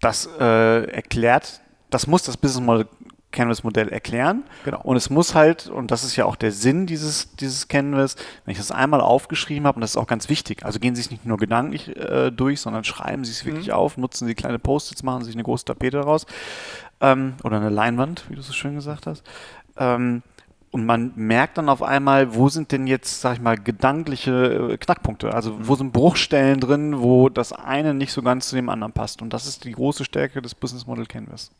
Das 0.00 0.28
äh, 0.38 0.84
erklärt, 0.90 1.60
das 1.90 2.06
muss 2.06 2.22
das 2.22 2.36
Business 2.36 2.64
Model 2.64 2.86
Canvas-Modell 3.32 3.88
erklären. 3.88 4.42
Genau. 4.64 4.80
Und 4.82 4.96
es 4.96 5.10
muss 5.10 5.34
halt, 5.34 5.68
und 5.68 5.90
das 5.90 6.04
ist 6.04 6.16
ja 6.16 6.24
auch 6.24 6.36
der 6.36 6.52
Sinn 6.52 6.86
dieses, 6.86 7.34
dieses 7.36 7.68
Canvas, 7.68 8.16
wenn 8.44 8.52
ich 8.52 8.58
das 8.58 8.70
einmal 8.70 9.00
aufgeschrieben 9.00 9.66
habe, 9.66 9.76
und 9.76 9.82
das 9.82 9.90
ist 9.90 9.96
auch 9.96 10.06
ganz 10.06 10.28
wichtig, 10.28 10.64
also 10.64 10.80
gehen 10.80 10.94
Sie 10.94 11.00
es 11.00 11.10
nicht 11.10 11.24
nur 11.26 11.38
gedanklich 11.38 11.96
äh, 11.96 12.30
durch, 12.30 12.60
sondern 12.60 12.84
schreiben 12.84 13.24
Sie 13.24 13.32
es 13.32 13.44
wirklich 13.44 13.68
mhm. 13.68 13.74
auf, 13.74 13.96
nutzen 13.96 14.26
Sie 14.26 14.34
kleine 14.34 14.58
Post-its, 14.58 15.02
machen 15.02 15.22
Sie 15.22 15.26
sich 15.26 15.36
eine 15.36 15.44
große 15.44 15.64
Tapete 15.64 15.98
daraus 15.98 16.26
ähm, 17.00 17.34
oder 17.44 17.56
eine 17.56 17.70
Leinwand, 17.70 18.24
wie 18.28 18.34
du 18.34 18.42
so 18.42 18.52
schön 18.52 18.74
gesagt 18.74 19.06
hast. 19.06 19.22
Ähm, 19.76 20.22
und 20.72 20.86
man 20.86 21.12
merkt 21.16 21.58
dann 21.58 21.68
auf 21.68 21.82
einmal, 21.82 22.34
wo 22.36 22.48
sind 22.48 22.70
denn 22.70 22.86
jetzt, 22.86 23.20
sag 23.20 23.34
ich 23.34 23.40
mal, 23.40 23.56
gedankliche 23.56 24.70
äh, 24.72 24.76
Knackpunkte? 24.76 25.34
Also 25.34 25.66
wo 25.66 25.72
mhm. 25.72 25.78
sind 25.78 25.92
Bruchstellen 25.92 26.60
drin, 26.60 27.00
wo 27.00 27.28
das 27.28 27.52
eine 27.52 27.92
nicht 27.92 28.12
so 28.12 28.22
ganz 28.22 28.48
zu 28.48 28.56
dem 28.56 28.68
anderen 28.68 28.92
passt? 28.92 29.20
Und 29.20 29.32
das 29.32 29.46
ist 29.46 29.64
die 29.64 29.72
große 29.72 30.04
Stärke 30.04 30.40
des 30.40 30.54
Business 30.54 30.86
Model 30.86 31.06
Canvas. 31.06 31.50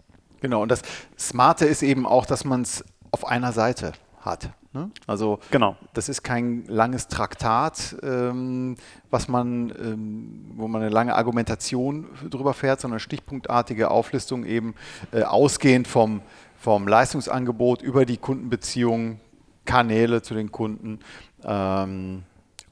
Genau, 0.41 0.63
und 0.63 0.71
das 0.71 0.83
Smarte 1.19 1.67
ist 1.67 1.83
eben 1.83 2.07
auch, 2.07 2.27
dass 2.27 2.45
man 2.45 2.63
es 2.63 2.85
auf 3.11 3.27
einer 3.27 3.53
Seite 3.53 3.93
hat. 4.21 4.51
Ne? 4.73 4.91
Also 5.07 5.41
genau. 5.51 5.77
das 5.95 6.09
ist 6.09 6.23
kein 6.23 6.65
langes 6.67 7.09
Traktat, 7.09 7.97
ähm, 8.03 8.77
was 9.11 9.27
man, 9.27 9.71
ähm, 9.71 10.53
wo 10.55 10.69
man 10.69 10.83
eine 10.83 10.91
lange 10.91 11.17
Argumentation 11.17 12.07
drüber 12.29 12.55
fährt, 12.55 12.81
sondern 12.81 13.01
stichpunktartige 13.01 13.91
Auflistung 13.91 14.45
eben 14.45 14.75
äh, 15.13 15.23
ausgehend 15.23 15.89
vom, 15.89 16.23
vom 16.57 16.87
Leistungsangebot 16.87 17.83
über 17.83 18.07
die 18.07 18.19
Kundenbeziehungen, 18.19 19.21
Kanäle 19.65 20.23
zu 20.23 20.35
den 20.35 20.53
Kunden. 20.53 21.01
Ähm, 21.43 22.23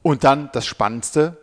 und 0.01 0.23
dann 0.23 0.49
das 0.53 0.65
Spannendste, 0.65 1.37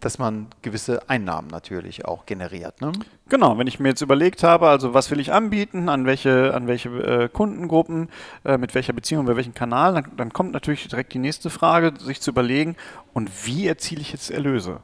dass 0.00 0.18
man 0.18 0.46
gewisse 0.62 1.08
Einnahmen 1.08 1.48
natürlich 1.48 2.04
auch 2.04 2.26
generiert. 2.26 2.80
Ne? 2.80 2.92
Genau, 3.28 3.58
wenn 3.58 3.66
ich 3.66 3.80
mir 3.80 3.88
jetzt 3.88 4.00
überlegt 4.00 4.42
habe, 4.42 4.68
also 4.68 4.94
was 4.94 5.10
will 5.10 5.20
ich 5.20 5.32
anbieten, 5.32 5.88
an 5.88 6.06
welche, 6.06 6.54
an 6.54 6.66
welche 6.66 6.88
äh, 6.88 7.28
Kundengruppen, 7.28 8.08
äh, 8.44 8.58
mit 8.58 8.74
welcher 8.74 8.92
Beziehung, 8.92 9.26
bei 9.26 9.36
welchem 9.36 9.54
Kanal, 9.54 9.94
dann, 9.94 10.04
dann, 10.16 10.32
kommt 10.32 10.52
natürlich 10.52 10.88
direkt 10.88 11.14
die 11.14 11.18
nächste 11.18 11.50
Frage, 11.50 11.92
sich 11.98 12.20
zu 12.20 12.30
überlegen, 12.30 12.76
und 13.12 13.46
wie 13.46 13.66
erziele 13.66 14.00
ich 14.00 14.12
jetzt 14.12 14.30
Erlöse? 14.30 14.80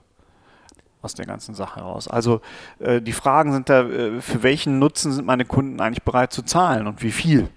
aus 1.04 1.12
der 1.12 1.26
ganzen 1.26 1.54
Sache 1.54 1.80
heraus. 1.80 2.08
Also 2.08 2.40
äh, 2.78 3.02
die 3.02 3.12
Fragen 3.12 3.52
sind 3.52 3.68
da, 3.68 3.82
äh, 3.82 4.22
für 4.22 4.42
welchen 4.42 4.78
Nutzen 4.78 5.12
sind 5.12 5.26
meine 5.26 5.44
Kunden 5.44 5.80
eigentlich 5.80 6.02
bereit 6.02 6.32
zu 6.32 6.42
zahlen 6.42 6.86
und 6.86 7.02
wie 7.02 7.12
viel? 7.12 7.50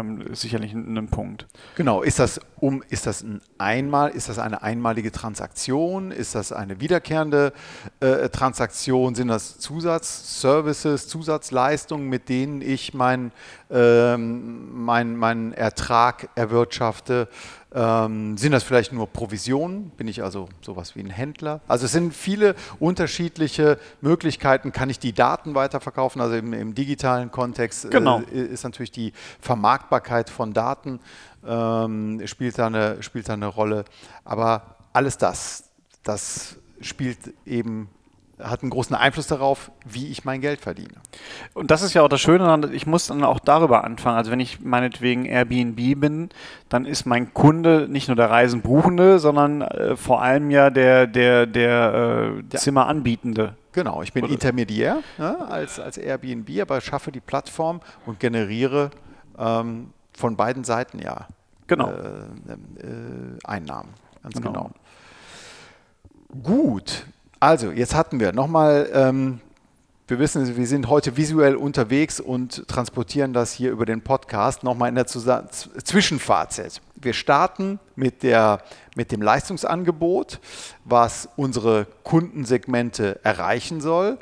Ähm, 0.00 0.34
sicherlich 0.34 0.72
ein, 0.72 0.96
ein, 0.96 1.08
Punkt. 1.08 1.46
Genau, 1.76 2.02
ist 2.02 2.18
das 2.18 2.40
um, 2.58 2.82
ist 2.88 3.06
das 3.06 3.22
ein 3.22 3.40
einmal, 3.58 4.10
ist 4.10 4.28
das 4.28 4.38
eine 4.38 4.62
einmalige 4.62 5.12
Transaktion? 5.12 6.10
Ist 6.10 6.34
das 6.34 6.52
eine 6.52 6.80
wiederkehrende 6.80 7.52
äh, 8.00 8.28
Transaktion? 8.28 9.14
Sind 9.14 9.28
das 9.28 9.58
Zusatzservices, 9.58 11.08
Zusatzleistungen, 11.08 12.08
mit 12.08 12.28
denen 12.28 12.62
ich 12.62 12.94
meinen 12.94 13.32
ähm, 13.70 14.84
mein, 14.84 15.16
mein 15.16 15.52
Ertrag 15.52 16.28
erwirtschafte? 16.34 17.28
Ähm, 17.74 18.38
sind 18.38 18.52
das 18.52 18.62
vielleicht 18.62 18.92
nur 18.92 19.08
Provisionen? 19.08 19.90
Bin 19.90 20.06
ich 20.06 20.22
also 20.22 20.48
sowas 20.62 20.94
wie 20.94 21.00
ein 21.00 21.10
Händler? 21.10 21.60
Also 21.66 21.86
es 21.86 21.92
sind 21.92 22.14
viele 22.14 22.54
unterschiedliche 22.78 23.78
Möglichkeiten. 24.00 24.72
Kann 24.72 24.88
ich 24.88 24.98
die 24.98 25.12
Daten 25.12 25.54
weiterverkaufen? 25.54 26.20
Also 26.20 26.36
im, 26.36 26.52
im 26.52 26.74
digitalen 26.74 27.30
Kontext 27.30 27.86
äh, 27.86 27.88
genau. 27.90 28.22
äh, 28.32 28.40
ist 28.40 28.62
natürlich 28.64 28.92
die 28.92 29.12
Vermarktbarkeit 29.40 30.30
von 30.30 30.52
Daten 30.52 31.00
ähm, 31.46 32.22
spielt, 32.26 32.58
da 32.58 32.66
eine, 32.66 33.02
spielt 33.02 33.28
da 33.28 33.32
eine 33.32 33.46
Rolle. 33.46 33.84
Aber 34.24 34.76
alles 34.92 35.18
das, 35.18 35.64
das 36.04 36.56
spielt 36.80 37.18
eben 37.44 37.88
hat 38.42 38.62
einen 38.62 38.70
großen 38.70 38.94
Einfluss 38.94 39.26
darauf, 39.26 39.70
wie 39.84 40.08
ich 40.08 40.24
mein 40.24 40.40
Geld 40.40 40.60
verdiene. 40.60 40.94
Und 41.54 41.70
das 41.70 41.82
ist 41.82 41.94
ja 41.94 42.02
auch 42.02 42.08
das 42.08 42.20
Schöne, 42.20 42.70
ich 42.72 42.86
muss 42.86 43.06
dann 43.06 43.24
auch 43.24 43.40
darüber 43.40 43.84
anfangen. 43.84 44.16
Also 44.16 44.30
wenn 44.30 44.40
ich 44.40 44.60
meinetwegen 44.60 45.24
Airbnb 45.24 46.00
bin, 46.00 46.28
dann 46.68 46.84
ist 46.84 47.06
mein 47.06 47.32
Kunde 47.32 47.86
nicht 47.88 48.08
nur 48.08 48.16
der 48.16 48.30
Reisenbuchende, 48.30 49.18
sondern 49.18 49.62
äh, 49.62 49.96
vor 49.96 50.22
allem 50.22 50.50
ja 50.50 50.70
der, 50.70 51.06
der, 51.06 51.46
der 51.46 52.34
äh. 52.52 52.56
Zimmeranbietende. 52.56 53.54
Genau, 53.72 54.02
ich 54.02 54.12
bin 54.12 54.24
Oder? 54.24 54.32
Intermediär 54.32 55.02
ja, 55.18 55.36
als, 55.36 55.78
als 55.78 55.98
Airbnb, 55.98 56.48
aber 56.60 56.80
schaffe 56.80 57.12
die 57.12 57.20
Plattform 57.20 57.80
und 58.06 58.20
generiere 58.20 58.90
ähm, 59.38 59.90
von 60.14 60.36
beiden 60.36 60.64
Seiten 60.64 60.98
ja 60.98 61.26
genau. 61.66 61.90
Äh, 61.90 61.92
äh 61.92 63.38
Einnahmen. 63.44 63.90
Ganz 64.22 64.36
genau. 64.36 64.52
genau. 64.52 64.70
Gut, 66.42 67.06
also, 67.38 67.70
jetzt 67.70 67.94
hatten 67.94 68.18
wir 68.18 68.32
nochmal, 68.32 68.88
ähm, 68.94 69.40
wir 70.08 70.18
wissen, 70.18 70.56
wir 70.56 70.66
sind 70.66 70.88
heute 70.88 71.16
visuell 71.16 71.54
unterwegs 71.54 72.18
und 72.18 72.66
transportieren 72.66 73.32
das 73.32 73.52
hier 73.52 73.72
über 73.72 73.84
den 73.84 74.00
Podcast 74.00 74.62
nochmal 74.62 74.88
in 74.88 74.94
der 74.94 75.06
Zusa 75.06 75.48
Zwischenfazit. 75.50 76.80
Wir 76.94 77.12
starten 77.12 77.78
mit, 77.94 78.22
der, 78.22 78.62
mit 78.94 79.12
dem 79.12 79.20
Leistungsangebot, 79.20 80.40
was 80.84 81.28
unsere 81.36 81.86
Kundensegmente 82.04 83.20
erreichen 83.22 83.80
soll. 83.80 84.18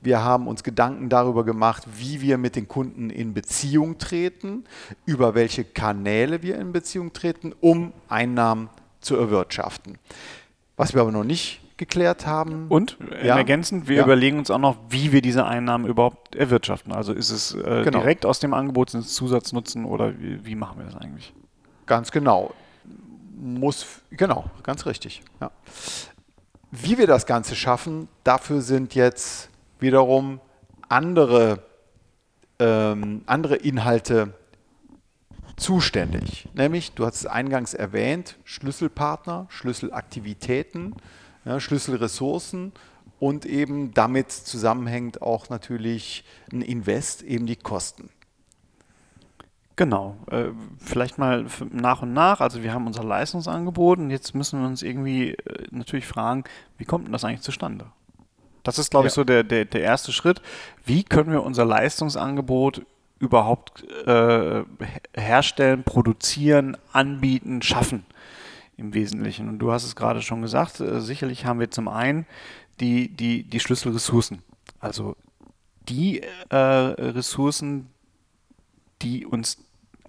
Wir 0.00 0.24
haben 0.24 0.48
uns 0.48 0.62
Gedanken 0.64 1.08
darüber 1.08 1.44
gemacht, 1.44 1.84
wie 1.96 2.20
wir 2.20 2.38
mit 2.38 2.56
den 2.56 2.66
Kunden 2.66 3.10
in 3.10 3.32
Beziehung 3.32 3.98
treten, 3.98 4.64
über 5.04 5.34
welche 5.34 5.64
Kanäle 5.64 6.42
wir 6.42 6.58
in 6.58 6.72
Beziehung 6.72 7.12
treten, 7.12 7.54
um 7.60 7.92
Einnahmen 8.08 8.70
zu 9.00 9.16
erwirtschaften. 9.16 9.98
Was 10.76 10.94
wir 10.94 11.02
aber 11.02 11.12
noch 11.12 11.24
nicht 11.24 11.60
geklärt 11.76 12.26
haben. 12.26 12.66
Und 12.68 12.96
ja. 13.22 13.36
ergänzend, 13.36 13.88
wir 13.88 13.96
ja. 13.96 14.04
überlegen 14.04 14.38
uns 14.38 14.50
auch 14.50 14.58
noch, 14.58 14.76
wie 14.88 15.12
wir 15.12 15.20
diese 15.20 15.44
Einnahmen 15.44 15.86
überhaupt 15.86 16.34
erwirtschaften. 16.34 16.92
Also 16.92 17.12
ist 17.12 17.30
es 17.30 17.54
äh, 17.54 17.82
genau. 17.84 17.98
direkt 17.98 18.24
aus 18.24 18.38
dem 18.40 18.54
Angebot, 18.54 18.90
sind 18.90 19.00
es 19.00 19.14
Zusatznutzen 19.14 19.84
oder 19.84 20.18
wie, 20.18 20.44
wie, 20.44 20.54
machen 20.54 20.78
wir 20.78 20.86
das 20.86 20.96
eigentlich? 20.96 21.34
Ganz 21.86 22.10
genau. 22.10 22.54
Muss, 23.38 23.86
genau, 24.10 24.46
ganz 24.62 24.86
richtig. 24.86 25.22
Ja. 25.40 25.50
Wie 26.70 26.98
wir 26.98 27.06
das 27.06 27.26
Ganze 27.26 27.54
schaffen, 27.54 28.08
dafür 28.24 28.62
sind 28.62 28.94
jetzt 28.94 29.50
wiederum 29.78 30.40
andere, 30.88 31.62
ähm, 32.58 33.22
andere 33.26 33.56
Inhalte 33.56 34.32
zuständig. 35.56 36.48
Nämlich, 36.54 36.92
du 36.92 37.06
hast 37.06 37.16
es 37.16 37.26
eingangs 37.26 37.74
erwähnt, 37.74 38.36
Schlüsselpartner, 38.44 39.46
Schlüsselaktivitäten 39.50 40.94
ja, 41.46 41.60
Schlüsselressourcen 41.60 42.72
und 43.18 43.46
eben 43.46 43.94
damit 43.94 44.30
zusammenhängt 44.32 45.22
auch 45.22 45.48
natürlich 45.48 46.24
ein 46.52 46.60
Invest, 46.60 47.22
eben 47.22 47.46
die 47.46 47.56
Kosten. 47.56 48.10
Genau, 49.76 50.16
äh, 50.30 50.46
vielleicht 50.78 51.18
mal 51.18 51.46
nach 51.70 52.02
und 52.02 52.14
nach. 52.14 52.40
Also 52.40 52.62
wir 52.62 52.72
haben 52.72 52.86
unser 52.86 53.04
Leistungsangebot 53.04 53.98
und 53.98 54.10
jetzt 54.10 54.34
müssen 54.34 54.60
wir 54.60 54.66
uns 54.66 54.82
irgendwie 54.82 55.32
äh, 55.32 55.66
natürlich 55.70 56.06
fragen, 56.06 56.44
wie 56.78 56.86
kommt 56.86 57.06
denn 57.06 57.12
das 57.12 57.24
eigentlich 57.24 57.42
zustande? 57.42 57.86
Das 58.62 58.78
ist, 58.78 58.90
glaube 58.90 59.04
ja. 59.04 59.08
ich, 59.08 59.12
so 59.12 59.22
der, 59.22 59.44
der, 59.44 59.66
der 59.66 59.82
erste 59.82 60.12
Schritt. 60.12 60.40
Wie 60.84 61.04
können 61.04 61.30
wir 61.30 61.44
unser 61.44 61.64
Leistungsangebot 61.64 62.84
überhaupt 63.18 63.84
äh, 64.06 64.64
herstellen, 65.14 65.84
produzieren, 65.84 66.76
anbieten, 66.92 67.62
schaffen? 67.62 68.04
Im 68.76 68.94
Wesentlichen. 68.94 69.48
Und 69.48 69.58
du 69.58 69.72
hast 69.72 69.84
es 69.84 69.96
gerade 69.96 70.22
schon 70.22 70.42
gesagt, 70.42 70.80
äh, 70.80 71.00
sicherlich 71.00 71.44
haben 71.44 71.60
wir 71.60 71.70
zum 71.70 71.88
einen 71.88 72.26
die, 72.80 73.08
die, 73.08 73.42
die 73.42 73.60
Schlüsselressourcen. 73.60 74.42
Also 74.80 75.16
die 75.88 76.22
äh, 76.50 76.56
Ressourcen, 76.56 77.88
die 79.02 79.26
uns 79.26 79.58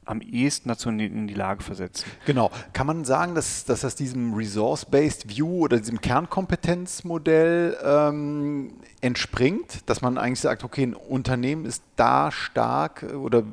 am 0.07 0.21
ehesten 0.21 0.69
dazu 0.69 0.89
in 0.89 1.27
die, 1.27 1.33
Lage 1.33 1.63
versetzen. 1.63 2.05
Genau. 2.25 2.49
Kann 2.73 2.87
man 2.87 3.05
sagen, 3.05 3.35
dass, 3.35 3.65
dass 3.65 3.81
das 3.81 3.95
diesem 3.95 4.33
Resource-Based 4.33 5.29
View 5.29 5.59
oder 5.59 5.77
diesem 5.77 6.01
Kernkompetenzmodell 6.01 7.77
ähm, 7.83 8.73
entspringt, 9.01 9.89
dass 9.89 10.01
man 10.01 10.17
eigentlich 10.17 10.39
sagt, 10.39 10.63
okay, 10.63 10.83
ein 10.83 10.93
Unternehmen 10.93 11.65
ist 11.65 11.83
da 11.95 12.31
stark 12.31 13.03
oder 13.03 13.43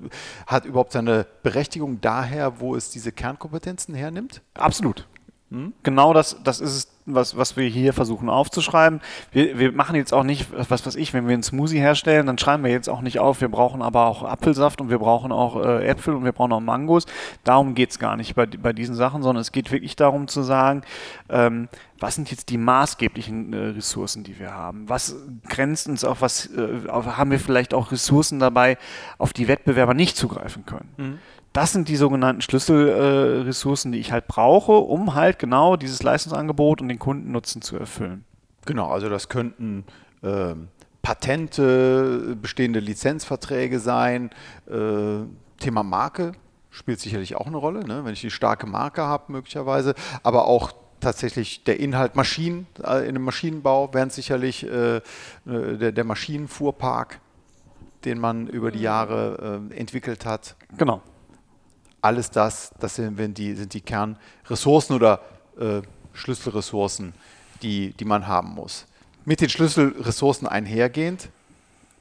hat 0.46 0.64
überhaupt 0.64 0.92
seine 0.92 1.26
Berechtigung 1.42 2.00
daher, 2.00 2.60
wo 2.60 2.74
es 2.74 2.90
diese 2.90 3.12
Kernkompetenzen 3.12 3.94
hernimmt? 3.94 4.42
Absolut. 4.54 5.06
Hm? 5.50 5.72
Genau 5.82 6.14
das, 6.14 6.36
das 6.42 6.60
ist 6.60 6.74
es, 6.74 6.93
was, 7.06 7.36
was 7.36 7.56
wir 7.56 7.66
hier 7.68 7.92
versuchen 7.92 8.28
aufzuschreiben. 8.28 9.00
Wir, 9.32 9.58
wir 9.58 9.72
machen 9.72 9.96
jetzt 9.96 10.14
auch 10.14 10.22
nicht, 10.22 10.48
was 10.52 10.86
weiß 10.86 10.96
ich, 10.96 11.12
wenn 11.12 11.26
wir 11.26 11.34
einen 11.34 11.42
Smoothie 11.42 11.78
herstellen, 11.78 12.26
dann 12.26 12.38
schreiben 12.38 12.64
wir 12.64 12.70
jetzt 12.70 12.88
auch 12.88 13.02
nicht 13.02 13.18
auf, 13.18 13.40
wir 13.40 13.48
brauchen 13.48 13.82
aber 13.82 14.06
auch 14.06 14.22
Apfelsaft 14.22 14.80
und 14.80 14.90
wir 14.90 14.98
brauchen 14.98 15.32
auch 15.32 15.62
äh, 15.62 15.86
Äpfel 15.86 16.14
und 16.14 16.24
wir 16.24 16.32
brauchen 16.32 16.52
auch 16.52 16.60
Mangos. 16.60 17.06
Darum 17.44 17.74
geht 17.74 17.90
es 17.90 17.98
gar 17.98 18.16
nicht 18.16 18.34
bei, 18.34 18.46
bei 18.46 18.72
diesen 18.72 18.94
Sachen, 18.94 19.22
sondern 19.22 19.42
es 19.42 19.52
geht 19.52 19.70
wirklich 19.70 19.96
darum 19.96 20.28
zu 20.28 20.42
sagen, 20.42 20.82
ähm, 21.28 21.68
was 22.00 22.16
sind 22.16 22.30
jetzt 22.30 22.48
die 22.50 22.58
maßgeblichen 22.58 23.52
äh, 23.52 23.56
Ressourcen, 23.68 24.24
die 24.24 24.38
wir 24.38 24.52
haben? 24.52 24.88
Was 24.88 25.16
grenzt 25.48 25.88
uns 25.88 26.04
auf 26.04 26.22
was, 26.22 26.46
äh, 26.46 26.88
auf, 26.88 27.16
haben 27.16 27.30
wir 27.30 27.40
vielleicht 27.40 27.74
auch 27.74 27.92
Ressourcen 27.92 28.38
dabei, 28.38 28.78
auf 29.18 29.32
die 29.32 29.48
Wettbewerber 29.48 29.94
nicht 29.94 30.16
zugreifen 30.16 30.66
können? 30.66 30.88
Mhm. 30.96 31.18
Das 31.54 31.72
sind 31.72 31.88
die 31.88 31.94
sogenannten 31.94 32.42
Schlüsselressourcen, 32.42 33.92
äh, 33.92 33.96
die 33.96 34.00
ich 34.00 34.10
halt 34.10 34.26
brauche, 34.26 34.72
um 34.72 35.14
halt 35.14 35.38
genau 35.38 35.76
dieses 35.76 36.02
Leistungsangebot 36.02 36.82
und 36.82 36.88
den 36.88 36.98
Kundennutzen 36.98 37.62
zu 37.62 37.76
erfüllen. 37.76 38.24
Genau, 38.66 38.90
also 38.90 39.08
das 39.08 39.28
könnten 39.28 39.84
äh, 40.22 40.56
Patente, 41.00 42.36
bestehende 42.42 42.80
Lizenzverträge 42.80 43.78
sein, 43.78 44.30
äh, 44.68 45.20
Thema 45.60 45.84
Marke 45.84 46.32
spielt 46.70 46.98
sicherlich 46.98 47.36
auch 47.36 47.46
eine 47.46 47.56
Rolle, 47.56 47.86
ne? 47.86 48.04
wenn 48.04 48.14
ich 48.14 48.20
die 48.20 48.32
starke 48.32 48.66
Marke 48.66 49.02
habe 49.02 49.30
möglicherweise, 49.30 49.94
aber 50.24 50.46
auch 50.46 50.72
tatsächlich 50.98 51.62
der 51.62 51.78
Inhalt 51.78 52.16
Maschinen, 52.16 52.66
äh, 52.82 53.02
in 53.02 53.10
einem 53.10 53.22
Maschinenbau 53.22 53.94
wären 53.94 54.10
sicherlich 54.10 54.66
äh, 54.66 54.96
äh, 54.96 55.02
der, 55.46 55.92
der, 55.92 56.04
Maschinenfuhrpark, 56.04 57.20
den 58.04 58.18
man 58.18 58.48
über 58.48 58.72
die 58.72 58.80
Jahre 58.80 59.60
äh, 59.70 59.76
entwickelt 59.76 60.26
hat. 60.26 60.56
Genau 60.76 61.00
alles 62.04 62.30
das, 62.30 62.72
das 62.78 62.96
sind 62.96 63.38
die, 63.38 63.54
sind 63.54 63.72
die 63.72 63.80
Kernressourcen 63.80 64.94
oder 64.94 65.20
äh, 65.58 65.80
Schlüsselressourcen, 66.12 67.14
die, 67.62 67.92
die 67.92 68.04
man 68.04 68.26
haben 68.26 68.50
muss. 68.50 68.86
Mit 69.24 69.40
den 69.40 69.48
Schlüsselressourcen 69.48 70.46
einhergehend 70.46 71.30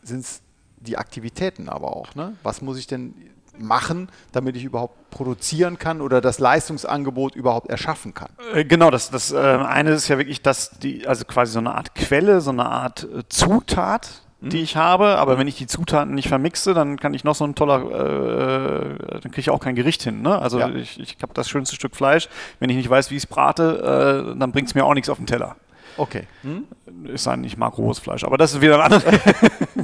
sind 0.03 0.19
es 0.19 0.41
die 0.77 0.97
Aktivitäten 0.97 1.69
aber 1.69 1.95
auch. 1.95 2.13
Ne? 2.15 2.35
Was 2.43 2.61
muss 2.61 2.77
ich 2.77 2.87
denn 2.87 3.13
machen, 3.57 4.09
damit 4.31 4.55
ich 4.57 4.63
überhaupt 4.63 5.11
produzieren 5.11 5.77
kann 5.77 6.01
oder 6.01 6.21
das 6.21 6.39
Leistungsangebot 6.39 7.35
überhaupt 7.35 7.69
erschaffen 7.69 8.15
kann. 8.15 8.29
Äh, 8.53 8.65
genau, 8.65 8.89
das, 8.89 9.11
das 9.11 9.31
äh, 9.31 9.37
eine 9.37 9.91
ist 9.91 10.07
ja 10.07 10.17
wirklich, 10.17 10.41
dass 10.41 10.71
die, 10.71 11.07
also 11.07 11.23
quasi 11.25 11.53
so 11.53 11.59
eine 11.59 11.75
Art 11.75 11.93
Quelle, 11.93 12.41
so 12.41 12.49
eine 12.49 12.65
Art 12.65 13.03
äh, 13.03 13.21
Zutat, 13.29 14.22
die 14.49 14.61
ich 14.61 14.75
habe, 14.75 15.17
aber 15.17 15.37
wenn 15.37 15.47
ich 15.47 15.55
die 15.55 15.67
Zutaten 15.67 16.13
nicht 16.13 16.27
vermixe, 16.27 16.73
dann 16.73 16.99
kann 16.99 17.13
ich 17.13 17.23
noch 17.23 17.35
so 17.35 17.45
ein 17.45 17.55
toller, 17.55 17.81
äh, 17.81 19.19
dann 19.21 19.31
kriege 19.31 19.41
ich 19.41 19.49
auch 19.49 19.59
kein 19.59 19.75
Gericht 19.75 20.03
hin. 20.03 20.21
Ne? 20.21 20.37
Also 20.39 20.59
ja. 20.59 20.69
ich, 20.69 20.99
ich 20.99 21.17
habe 21.21 21.33
das 21.33 21.49
schönste 21.49 21.75
Stück 21.75 21.95
Fleisch, 21.95 22.29
wenn 22.59 22.69
ich 22.69 22.77
nicht 22.77 22.89
weiß, 22.89 23.11
wie 23.11 23.15
ich 23.15 23.23
es 23.23 23.27
brate, 23.27 24.33
äh, 24.33 24.39
dann 24.39 24.51
bringt 24.51 24.67
es 24.67 24.75
mir 24.75 24.85
auch 24.85 24.93
nichts 24.93 25.09
auf 25.09 25.17
den 25.17 25.27
Teller. 25.27 25.55
Okay. 25.97 26.23
Hm? 26.41 26.65
Ist 27.05 27.27
ein, 27.27 27.43
ich 27.43 27.57
mag 27.57 27.77
rohes 27.77 27.99
Fleisch, 27.99 28.23
aber 28.23 28.37
das 28.37 28.53
ist 28.53 28.61
wieder 28.61 28.83
eine 28.83 28.95
andere 28.95 29.19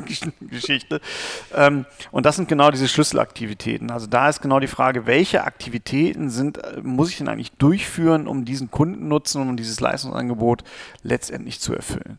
Geschichte. 0.41 1.01
Ähm, 1.55 1.85
und 2.11 2.25
das 2.25 2.35
sind 2.35 2.47
genau 2.47 2.71
diese 2.71 2.87
Schlüsselaktivitäten. 2.87 3.91
Also 3.91 4.07
da 4.07 4.29
ist 4.29 4.41
genau 4.41 4.59
die 4.59 4.67
Frage, 4.67 5.05
welche 5.05 5.43
Aktivitäten 5.43 6.29
sind, 6.29 6.57
äh, 6.57 6.81
muss 6.81 7.11
ich 7.11 7.17
denn 7.17 7.27
eigentlich 7.27 7.51
durchführen, 7.53 8.27
um 8.27 8.45
diesen 8.45 8.71
Kundennutzen 8.71 9.41
und 9.41 9.49
um 9.49 9.57
dieses 9.57 9.79
Leistungsangebot 9.79 10.63
letztendlich 11.03 11.59
zu 11.59 11.75
erfüllen? 11.75 12.17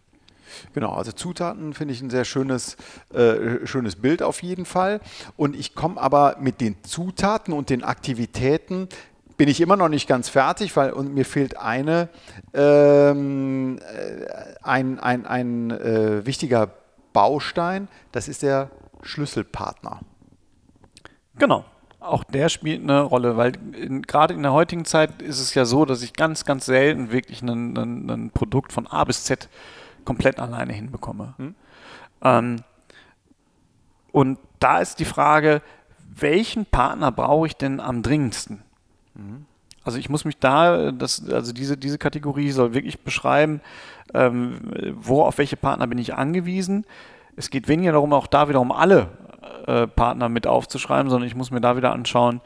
Genau, 0.74 0.92
also 0.92 1.12
Zutaten 1.12 1.74
finde 1.74 1.94
ich 1.94 2.02
ein 2.02 2.10
sehr 2.10 2.24
schönes, 2.24 2.76
äh, 3.12 3.66
schönes 3.66 3.96
Bild 3.96 4.22
auf 4.22 4.42
jeden 4.42 4.64
Fall. 4.64 5.00
Und 5.36 5.56
ich 5.56 5.74
komme 5.74 6.00
aber 6.00 6.36
mit 6.40 6.60
den 6.60 6.76
Zutaten 6.82 7.52
und 7.52 7.70
den 7.70 7.84
Aktivitäten 7.84 8.88
bin 9.36 9.48
ich 9.48 9.62
immer 9.62 9.76
noch 9.76 9.88
nicht 9.88 10.06
ganz 10.06 10.28
fertig, 10.28 10.76
weil 10.76 10.92
und 10.92 11.14
mir 11.14 11.24
fehlt 11.24 11.56
eine, 11.56 12.10
ähm, 12.52 13.78
äh, 13.78 14.26
ein, 14.62 15.00
ein, 15.00 15.24
ein 15.24 15.70
äh, 15.70 16.26
wichtiger 16.26 16.68
Baustein, 17.14 17.88
das 18.12 18.28
ist 18.28 18.42
der 18.42 18.70
Schlüsselpartner. 19.02 20.00
Genau. 21.38 21.64
Auch 22.00 22.24
der 22.24 22.48
spielt 22.48 22.82
eine 22.82 23.02
Rolle, 23.02 23.36
weil 23.36 23.52
gerade 24.06 24.32
in 24.32 24.42
der 24.42 24.52
heutigen 24.52 24.86
Zeit 24.86 25.20
ist 25.20 25.38
es 25.38 25.54
ja 25.54 25.66
so, 25.66 25.84
dass 25.84 26.02
ich 26.02 26.14
ganz, 26.14 26.46
ganz 26.46 26.64
selten 26.64 27.12
wirklich 27.12 27.42
ein, 27.42 28.30
Produkt 28.32 28.72
von 28.72 28.86
A 28.86 29.04
bis 29.04 29.24
Z 29.24 29.48
komplett 30.04 30.38
alleine 30.38 30.72
hinbekomme. 30.72 31.34
Hm? 31.36 31.54
Ähm, 32.22 32.56
und 34.12 34.38
da 34.58 34.78
ist 34.78 34.98
die 34.98 35.04
Frage, 35.04 35.62
welchen 36.14 36.66
Partner 36.66 37.12
brauche 37.12 37.46
ich 37.46 37.56
denn 37.56 37.80
am 37.80 38.02
dringendsten? 38.02 38.62
Mhm. 39.14 39.46
Also 39.82 39.98
ich 39.98 40.10
muss 40.10 40.24
mich 40.24 40.38
da, 40.38 40.92
das, 40.92 41.28
also 41.30 41.52
diese, 41.52 41.76
diese 41.76 41.98
Kategorie 41.98 42.50
soll 42.50 42.74
wirklich 42.74 43.00
beschreiben, 43.00 43.60
ähm, 44.12 44.60
wo 44.94 45.22
auf 45.22 45.38
welche 45.38 45.56
Partner 45.56 45.86
bin 45.86 45.98
ich 45.98 46.14
angewiesen. 46.14 46.84
Es 47.36 47.48
geht 47.48 47.68
weniger 47.68 47.92
darum, 47.92 48.12
auch 48.12 48.26
da 48.26 48.48
wiederum 48.48 48.72
alle 48.72 49.08
äh, 49.66 49.86
Partner 49.86 50.28
mit 50.28 50.46
aufzuschreiben, 50.46 51.08
sondern 51.08 51.26
ich 51.26 51.34
muss 51.34 51.50
mir 51.50 51.60
da 51.60 51.76
wieder 51.76 51.92
anschauen, 51.92 52.42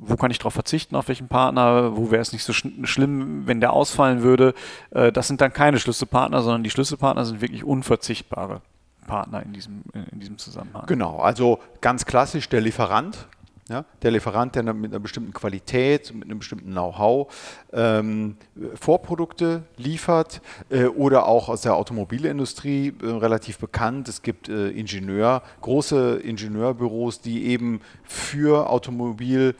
wo 0.00 0.16
kann 0.16 0.30
ich 0.30 0.38
darauf 0.38 0.54
verzichten, 0.54 0.96
auf 0.96 1.08
welchen 1.08 1.28
Partner, 1.28 1.96
wo 1.96 2.10
wäre 2.10 2.22
es 2.22 2.32
nicht 2.32 2.44
so 2.44 2.52
sch 2.52 2.66
schlimm, 2.84 3.46
wenn 3.46 3.60
der 3.60 3.72
ausfallen 3.72 4.22
würde. 4.22 4.54
Äh, 4.90 5.12
das 5.12 5.28
sind 5.28 5.40
dann 5.40 5.52
keine 5.52 5.78
Schlüsselpartner, 5.78 6.42
sondern 6.42 6.62
die 6.62 6.70
Schlüsselpartner 6.70 7.24
sind 7.24 7.40
wirklich 7.40 7.64
unverzichtbare 7.64 8.62
Partner 9.06 9.42
in 9.42 9.52
diesem, 9.52 9.82
in 10.12 10.20
diesem 10.20 10.38
Zusammenhang. 10.38 10.86
Genau, 10.86 11.18
also 11.18 11.58
ganz 11.80 12.04
klassisch 12.04 12.48
der 12.48 12.60
Lieferant. 12.60 13.26
Ja, 13.70 13.84
der 14.00 14.12
Lieferant, 14.12 14.54
der 14.54 14.62
mit 14.72 14.92
einer 14.92 14.98
bestimmten 14.98 15.34
Qualität, 15.34 16.14
mit 16.14 16.24
einem 16.24 16.38
bestimmten 16.38 16.70
Know-how 16.70 17.30
ähm, 17.74 18.38
Vorprodukte 18.80 19.62
liefert 19.76 20.40
äh, 20.70 20.86
oder 20.86 21.26
auch 21.26 21.50
aus 21.50 21.60
der 21.60 21.76
Automobilindustrie 21.76 22.94
äh, 23.02 23.06
relativ 23.06 23.58
bekannt. 23.58 24.08
Es 24.08 24.22
gibt 24.22 24.48
äh, 24.48 24.70
Ingenieur, 24.70 25.42
große 25.60 26.16
Ingenieurbüros, 26.16 27.20
die 27.20 27.44
eben 27.44 27.82
für 28.04 28.70
Automobil 28.70 29.54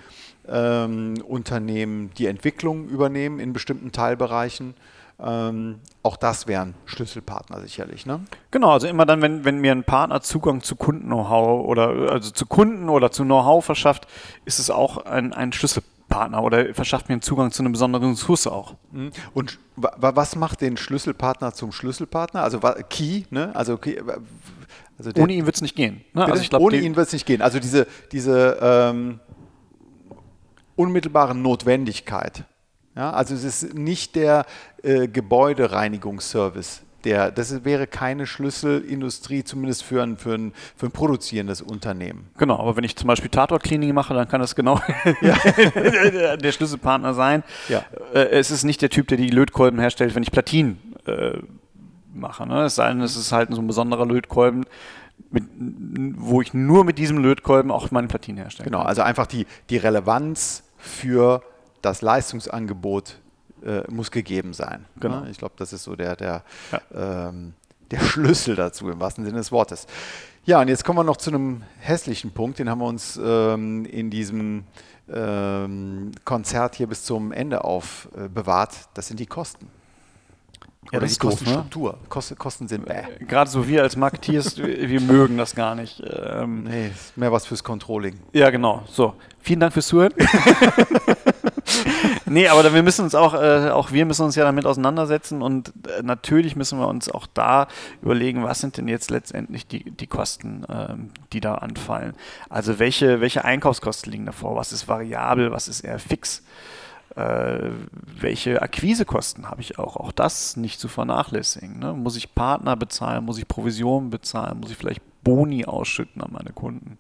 ähm, 0.51 1.15
Unternehmen 1.27 2.11
die 2.19 2.27
Entwicklung 2.27 2.89
übernehmen 2.89 3.41
in 3.41 3.53
bestimmten 3.53 3.93
Teilbereichen. 3.93 4.75
Ähm, 5.21 5.81
auch 6.05 6.17
das 6.17 6.47
wären 6.47 6.75
Schlüsselpartner 6.87 7.61
sicherlich. 7.61 8.07
Ne? 8.07 8.21
Genau, 8.53 8.71
also 8.71 8.87
immer 8.87 9.05
dann, 9.05 9.21
wenn, 9.21 9.45
wenn 9.45 9.59
mir 9.59 9.73
ein 9.73 9.83
Partner 9.83 10.21
Zugang 10.21 10.63
zu 10.63 10.77
Kunden-Know-how 10.77 11.67
oder 11.67 12.13
also 12.13 12.31
zu 12.31 12.47
Kunden 12.47 12.89
oder 12.89 13.11
zu 13.11 13.25
Know-how 13.25 13.65
verschafft, 13.65 14.07
ist 14.45 14.61
es 14.61 14.71
auch 14.71 15.07
ein, 15.07 15.33
ein 15.33 15.53
Schlüsselpartner 15.53 16.41
oder 16.43 16.73
verschafft 16.73 17.09
mir 17.09 17.15
einen 17.15 17.23
Zugang 17.23 17.51
zu 17.51 17.63
einer 17.63 17.71
besonderen 17.71 18.11
Ressource 18.11 18.47
auch. 18.47 18.75
Mhm. 18.93 19.11
Und 19.35 19.59
was 19.75 20.37
macht 20.37 20.61
den 20.61 20.77
Schlüsselpartner 20.77 21.53
zum 21.53 21.73
Schlüsselpartner? 21.73 22.45
Also 22.45 22.61
Key, 22.89 23.25
ne? 23.31 23.51
Also, 23.55 23.77
Key, 23.77 24.01
also 24.99 25.11
Ohne 25.17 25.33
ihn 25.33 25.47
wird 25.47 25.57
es 25.57 25.63
nicht 25.63 25.75
gehen. 25.75 26.05
Ne? 26.13 26.27
Also 26.27 26.49
glaub, 26.49 26.63
Ohne 26.63 26.77
ihn 26.77 26.95
wird 26.95 27.09
es 27.09 27.13
nicht 27.13 27.27
gehen. 27.27 27.43
Also 27.43 27.59
diese, 27.59 27.89
diese 28.13 28.59
ähm, 28.61 29.19
unmittelbare 30.79 31.35
Notwendigkeit. 31.35 32.45
Ja, 32.97 33.13
also 33.13 33.35
es 33.35 33.45
ist 33.45 33.75
nicht 33.75 34.17
der 34.17 34.45
äh, 34.83 35.09
Gebäudereinigungsservice. 35.09 36.83
Der, 37.05 37.31
das 37.31 37.65
wäre 37.65 37.87
keine 37.87 38.27
Schlüsselindustrie, 38.27 39.45
zumindest 39.45 39.85
für 39.85 40.03
ein, 40.03 40.17
für, 40.17 40.35
ein, 40.35 40.53
für 40.75 40.87
ein 40.87 40.91
produzierendes 40.91 41.63
Unternehmen. 41.63 42.29
Genau, 42.39 42.59
aber 42.59 42.77
wenn 42.77 42.83
ich 42.83 42.97
zum 42.97 43.07
Beispiel 43.07 43.31
Tatort-Cleaning 43.31 43.95
mache, 43.95 44.15
dann 44.15 44.27
kann 44.27 44.41
das 44.41 44.57
genau 44.57 44.81
ja. 45.21 45.37
der 46.37 46.53
Schlüsselpartner 46.53 47.15
sein. 47.15 47.45
Ja. 47.69 47.85
Äh, 48.13 48.31
es 48.31 48.51
ist 48.51 48.65
nicht 48.65 48.83
der 48.83 48.91
Typ, 48.91 49.07
der 49.07 49.17
die 49.17 49.31
Lötkolben 49.31 49.79
herstellt, 49.79 50.17
wenn 50.17 50.25
ich 50.25 50.33
Platinen 50.33 50.79
äh, 51.07 51.39
mache. 52.13 52.49
Ne? 52.49 52.65
Es 52.65 52.75
sei 52.75 52.89
denn, 52.89 53.01
es 53.01 53.17
ist 53.17 53.31
halt 53.31 53.55
so 53.55 53.61
ein 53.61 53.67
besonderer 53.69 54.05
Lötkolben, 54.05 54.65
mit, 55.31 55.45
wo 56.17 56.41
ich 56.41 56.53
nur 56.53 56.85
mit 56.85 56.99
diesem 56.99 57.19
Lötkolben 57.19 57.71
auch 57.71 57.91
meine 57.93 58.09
Platinen 58.09 58.39
herstelle. 58.39 58.69
Genau, 58.71 58.83
also 58.83 59.03
einfach 59.03 59.27
die, 59.27 59.47
die 59.71 59.77
Relevanz 59.77 60.65
für 60.89 61.43
das 61.83 62.03
Leistungsangebot 62.03 63.19
äh, 63.65 63.83
muss 63.91 64.11
gegeben 64.11 64.53
sein. 64.53 64.87
Genau. 64.99 65.25
Ich 65.25 65.39
glaube, 65.39 65.55
das 65.57 65.73
ist 65.73 65.85
so 65.85 65.97
der, 65.97 66.17
der, 66.17 66.43
ja. 66.73 67.29
ähm, 67.29 67.55
der 67.91 68.01
Schlüssel 68.05 68.57
dazu, 68.57 68.89
im 68.89 69.01
wahrsten 69.01 69.25
Sinne 69.25 69.39
des 69.39 69.53
Wortes. 69.53 69.87
Ja, 70.45 70.61
und 70.61 70.69
jetzt 70.69 70.85
kommen 70.85 70.99
wir 70.99 71.05
noch 71.05 71.19
zu 71.19 71.31
einem 71.31 71.63
hässlichen 71.79 72.31
Punkt, 72.33 72.59
den 72.59 72.71
haben 72.71 72.81
wir 72.81 72.87
uns 72.87 73.21
ähm, 73.23 73.85
in 73.85 74.11
diesem 74.11 74.65
ähm, 75.13 76.13
Konzert 76.25 76.75
hier 76.77 76.87
bis 76.87 77.05
zum 77.05 77.33
Ende 77.33 77.65
aufbewahrt. 77.65 78.73
Äh, 78.73 78.87
das 78.95 79.09
sind 79.09 79.21
die 79.21 79.27
Kosten. 79.27 79.69
Oder 80.91 81.01
das 81.01 81.11
die 81.11 81.13
ist 81.13 81.25
doof, 81.25 81.33
ne? 81.33 81.37
Kostenstruktur. 81.37 81.99
Kosten, 82.09 82.39
Kosten 82.39 82.69
sind 82.69 82.87
bäh. 82.87 83.03
Gerade 83.27 83.51
so 83.51 83.69
wir 83.69 83.83
als 83.83 83.97
Marketeers, 83.97 84.57
wir 84.59 85.01
mögen 85.01 85.37
das 85.37 85.55
gar 85.55 85.75
nicht. 85.75 86.03
Ähm, 86.05 86.65
Nee, 86.65 86.89
ist 86.89 87.17
mehr 87.17 87.33
was 87.33 87.47
fürs 87.47 87.63
Controlling. 87.63 88.19
Ja, 88.33 88.51
genau. 88.51 88.83
So, 88.91 89.15
vielen 89.41 89.61
Dank 89.61 89.73
fürs 89.73 89.89
Zuhören. 89.89 90.13
nee, 92.27 92.49
aber 92.49 92.73
wir 92.73 92.83
müssen 92.83 93.05
uns 93.05 93.15
auch, 93.15 93.35
äh, 93.35 93.71
auch 93.71 93.93
wir 93.93 94.07
müssen 94.07 94.25
uns 94.25 94.35
ja 94.35 94.45
damit 94.45 94.67
auseinandersetzen 94.67 95.43
und 95.43 95.73
äh, 95.87 96.03
natürlich 96.03 96.57
müssen 96.57 96.79
wir 96.79 96.89
uns 96.89 97.11
auch 97.11 97.27
da 97.33 97.69
überlegen, 98.03 98.45
was 98.45 98.61
sind 98.61 98.77
denn 98.77 98.89
jetzt 98.89 99.11
letztendlich 99.11 99.67
die, 99.67 99.91
die 99.91 100.07
Kosten, 100.07 100.65
ähm, 100.69 101.11
die 101.33 101.41
da 101.41 101.57
anfallen. 101.57 102.15
Also 102.49 102.79
welche, 102.79 103.21
welche 103.21 103.45
Einkaufskosten 103.45 104.11
liegen 104.11 104.27
davor? 104.27 104.57
Was 104.57 104.73
ist 104.73 104.89
variabel, 104.89 105.53
was 105.53 105.69
ist 105.69 105.81
eher 105.81 105.99
fix? 105.99 106.43
Äh, 107.17 107.71
welche 108.21 108.63
Akquisekosten 108.63 109.51
habe 109.51 109.61
ich 109.61 109.79
auch? 109.79 109.97
Auch 109.97 110.13
das 110.13 110.57
nicht 110.57 110.79
zu 110.79 110.89
vernachlässigen. 110.89 111.79
Ne? 111.79 111.93
Muss 111.95 112.17
ich 112.17 112.35
Partner 112.35 112.77
bezahlen? 112.77 113.25
Muss 113.25 113.39
ich 113.39 113.49
Provisionen 113.49 114.11
bezahlen? 114.11 114.61
Muss 114.61 114.71
ich 114.71 114.77
vielleicht 114.77 115.03
Boni 115.25 115.65
ausschütten 115.65 116.23
an 116.23 116.33
meine 116.33 116.53
Kunden? 116.53 116.99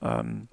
Ähm, 0.00 0.48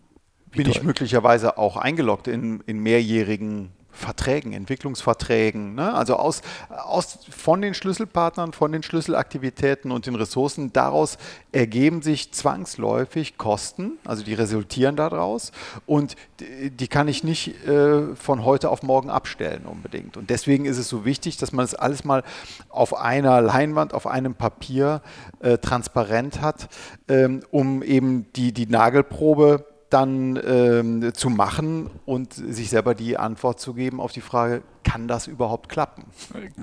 Bin 0.51 0.67
ich 0.67 0.77
teuer- 0.79 0.83
möglicherweise 0.85 1.57
auch 1.57 1.77
eingeloggt 1.77 2.27
in, 2.27 2.61
in 2.65 2.79
mehrjährigen 2.79 3.71
Verträgen, 3.93 4.53
Entwicklungsverträgen. 4.53 5.75
Ne? 5.75 5.93
Also 5.93 6.15
aus, 6.15 6.41
aus, 6.69 7.19
von 7.29 7.61
den 7.61 7.73
Schlüsselpartnern, 7.73 8.51
von 8.51 8.71
den 8.71 8.83
Schlüsselaktivitäten 8.83 9.91
und 9.91 10.07
den 10.07 10.15
Ressourcen, 10.15 10.73
daraus 10.73 11.17
ergeben 11.51 12.01
sich 12.01 12.31
zwangsläufig 12.33 13.37
Kosten, 13.37 13.93
also 14.03 14.23
die 14.23 14.33
resultieren 14.33 14.95
daraus 14.95 15.51
und 15.85 16.15
die, 16.39 16.71
die 16.71 16.87
kann 16.87 17.07
ich 17.07 17.23
nicht 17.23 17.65
äh, 17.67 18.15
von 18.15 18.43
heute 18.43 18.69
auf 18.69 18.83
morgen 18.83 19.09
abstellen 19.09 19.65
unbedingt. 19.65 20.17
Und 20.17 20.29
deswegen 20.29 20.65
ist 20.65 20.77
es 20.77 20.89
so 20.89 21.05
wichtig, 21.05 21.37
dass 21.37 21.51
man 21.51 21.63
es 21.63 21.75
alles 21.75 22.03
mal 22.03 22.23
auf 22.69 22.97
einer 22.97 23.41
Leinwand, 23.41 23.93
auf 23.93 24.07
einem 24.07 24.35
Papier 24.35 25.01
äh, 25.39 25.57
transparent 25.59 26.41
hat, 26.41 26.67
ähm, 27.07 27.41
um 27.51 27.83
eben 27.83 28.31
die, 28.33 28.51
die 28.51 28.65
Nagelprobe 28.65 29.65
dann 29.93 30.39
ähm, 30.45 31.13
zu 31.13 31.29
machen 31.29 31.89
und 32.05 32.33
sich 32.33 32.69
selber 32.69 32.95
die 32.95 33.17
Antwort 33.17 33.59
zu 33.59 33.73
geben 33.73 34.01
auf 34.01 34.11
die 34.11 34.21
Frage, 34.21 34.63
kann 34.83 35.07
das 35.07 35.27
überhaupt 35.27 35.69
klappen? 35.69 36.05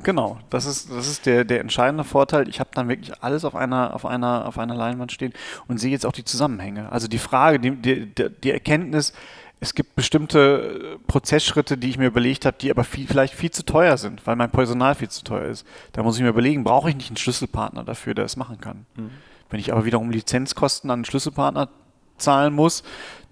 Genau, 0.03 0.39
das 0.51 0.67
ist, 0.67 0.91
das 0.91 1.07
ist 1.09 1.27
der, 1.27 1.45
der 1.45 1.61
entscheidende 1.61 2.05
Vorteil. 2.05 2.49
Ich 2.49 2.61
habe 2.61 2.71
dann 2.75 2.89
wirklich 2.89 3.23
alles 3.23 3.45
auf 3.45 3.55
einer, 3.55 3.95
auf, 3.95 4.05
einer, 4.05 4.47
auf 4.47 4.59
einer 4.59 4.75
Leinwand 4.75 5.13
stehen 5.13 5.33
und 5.69 5.79
sehe 5.79 5.91
jetzt 5.91 6.05
auch 6.05 6.13
die 6.13 6.25
Zusammenhänge. 6.25 6.91
Also 6.93 7.09
die 7.09 7.19
Frage, 7.19 7.59
die, 7.61 7.71
die, 7.77 8.07
die- 8.31 8.51
Erkenntnis, 8.51 9.13
es 9.61 9.75
gibt 9.75 9.95
bestimmte 9.95 10.97
äh, 10.97 10.99
Prozessschritte, 11.07 11.77
die 11.79 11.91
ich 11.91 11.99
mir 11.99 12.07
überlegt 12.07 12.47
habe, 12.47 12.57
die 12.61 12.71
aber 12.71 12.83
viel, 12.85 13.07
vielleicht 13.07 13.35
viel 13.35 13.51
zu 13.51 13.65
teuer 13.65 13.97
sind, 13.97 14.27
weil 14.27 14.35
mein 14.37 14.51
Personal 14.51 14.95
viel 14.95 15.09
zu 15.11 15.23
teuer 15.23 15.45
ist. 15.47 15.67
Da 15.93 16.03
muss 16.03 16.17
ich 16.17 16.23
mir 16.23 16.29
überlegen, 16.31 16.65
brauche 16.65 16.89
ich 16.91 16.97
nicht 16.97 17.11
einen 17.11 17.17
Schlüsselpartner 17.17 17.85
dafür, 17.85 18.15
der 18.15 18.25
das 18.25 18.37
machen 18.37 18.61
kann. 18.61 18.87
Wenn 19.51 19.61
ich 19.61 19.73
aber 19.73 19.85
wiederum 19.85 20.11
Lizenzkosten 20.11 20.91
an 20.91 21.01
einen 21.01 21.05
Schlüsselpartner 21.05 21.69
zahlen 22.21 22.55
muss, 22.55 22.83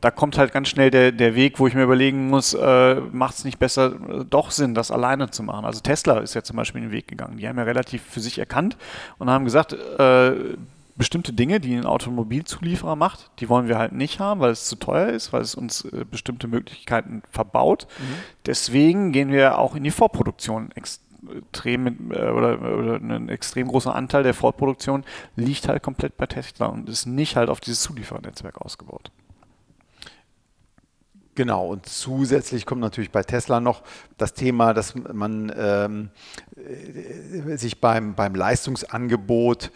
da 0.01 0.11
kommt 0.11 0.39
halt 0.39 0.53
ganz 0.53 0.69
schnell 0.69 0.91
der, 0.91 1.13
der 1.13 1.35
Weg, 1.35 1.59
wo 1.59 1.67
ich 1.67 1.75
mir 1.75 1.83
überlegen 1.83 2.29
muss, 2.29 2.55
äh, 2.55 3.01
macht 3.13 3.35
es 3.35 3.45
nicht 3.45 3.59
besser, 3.59 3.93
äh, 4.09 4.25
doch 4.25 4.51
Sinn, 4.51 4.75
das 4.75 4.91
alleine 4.91 5.31
zu 5.31 5.43
machen. 5.43 5.65
Also 5.65 5.81
Tesla 5.81 6.19
ist 6.19 6.35
ja 6.35 6.43
zum 6.43 6.57
Beispiel 6.57 6.81
den 6.81 6.93
Weg 6.93 7.09
gegangen. 7.09 7.39
Die 7.39 7.49
haben 7.49 7.59
ja 7.59 7.65
relativ 7.65 8.03
für 8.03 8.21
sich 8.21 8.39
erkannt 8.39 8.77
und 9.19 9.29
haben 9.29 9.45
gesagt, 9.45 9.73
äh, 9.73 10.33
bestimmte 10.95 11.33
Dinge, 11.33 11.61
die 11.61 11.75
ein 11.75 11.87
Automobilzulieferer 11.87 12.97
macht, 12.97 13.31
die 13.41 13.49
wollen 13.49 13.69
wir 13.69 13.79
halt 13.79 13.93
nicht 13.93 14.21
haben, 14.21 14.41
weil 14.41 14.51
es 14.51 14.67
zu 14.67 14.77
teuer 14.77 15.09
ist, 15.09 15.33
weil 15.33 15.43
es 15.43 15.55
uns 15.55 15.85
äh, 15.85 16.05
bestimmte 16.09 16.49
Möglichkeiten 16.49 17.23
verbaut. 17.31 17.87
Deswegen 18.47 19.13
gehen 19.13 19.31
wir 19.31 19.59
auch 19.59 19.75
in 19.75 19.85
die 19.85 19.91
Vorproduktion 19.91 20.71
extrem 20.75 21.08
mit, 21.23 22.01
äh, 22.11 22.31
oder, 22.31 22.61
oder 22.61 22.97
ein 22.97 23.29
extrem 23.29 23.69
großer 23.69 23.95
Anteil 23.95 24.23
der 24.23 24.35
Vorproduktion 24.35 25.05
liegt 25.37 25.69
halt 25.69 25.83
komplett 25.83 26.17
bei 26.17 26.27
Tesla 26.27 26.67
und 26.67 26.89
ist 26.89 27.07
nicht 27.07 27.37
halt 27.37 27.49
auf 27.51 27.61
dieses 27.61 27.83
Zulieferernetzwerk 27.83 28.61
ausgebaut. 28.61 29.11
Genau, 31.35 31.69
und 31.69 31.87
zusätzlich 31.87 32.67
kommt 32.67 32.81
natürlich 32.81 33.13
bei 33.13 33.23
Tesla 33.23 33.61
noch 33.61 33.85
das 34.17 34.35
Thema, 34.35 34.75
dass 34.75 34.97
man 34.97 35.53
ähm, 35.57 36.11
äh, 36.57 37.57
sich 37.57 37.81
beim, 37.81 38.17
beim 38.17 38.35
Leistungsangebot 38.35 39.71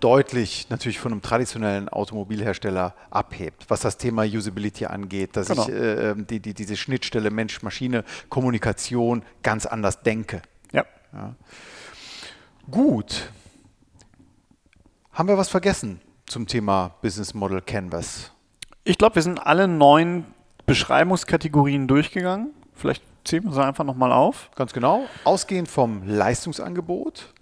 deutlich 0.00 0.68
natürlich 0.68 0.98
von 0.98 1.12
einem 1.12 1.22
traditionellen 1.22 1.88
Automobilhersteller 1.88 2.94
abhebt, 3.10 3.64
was 3.68 3.80
das 3.80 3.96
Thema 3.96 4.24
Usability 4.24 4.86
angeht, 4.86 5.36
dass 5.36 5.48
Genau. 5.48 5.62
ich 5.68 5.74
äh, 5.74 6.14
die, 6.16 6.40
die, 6.40 6.54
diese 6.54 6.76
Schnittstelle 6.76 7.30
Mensch-Maschine-Kommunikation 7.30 9.22
ganz 9.42 9.64
anders 9.66 10.02
denke. 10.02 10.42
Ja. 10.72 10.84
Gut. 12.70 13.30
Haben 15.12 15.28
wir 15.28 15.38
was 15.38 15.48
vergessen 15.48 16.00
zum 16.26 16.46
Thema 16.46 16.94
Business 17.00 17.32
Model 17.32 17.62
Canvas? 17.62 18.30
Ich 18.84 18.98
glaube, 18.98 19.14
wir 19.16 19.22
sind 19.22 19.38
alle 19.38 19.66
neun 19.66 20.26
Beschreibungskategorien 20.66 21.88
durchgegangen. 21.88 22.50
Vielleicht 22.74 23.02
zählen 23.24 23.44
wir 23.44 23.52
sie 23.52 23.64
einfach 23.64 23.84
nochmal 23.84 24.12
auf. 24.12 24.50
Ganz 24.54 24.74
genau. 24.74 25.06
Ausgehend 25.24 25.68
vom 25.68 26.02
Leistungsangebot, 26.06 27.32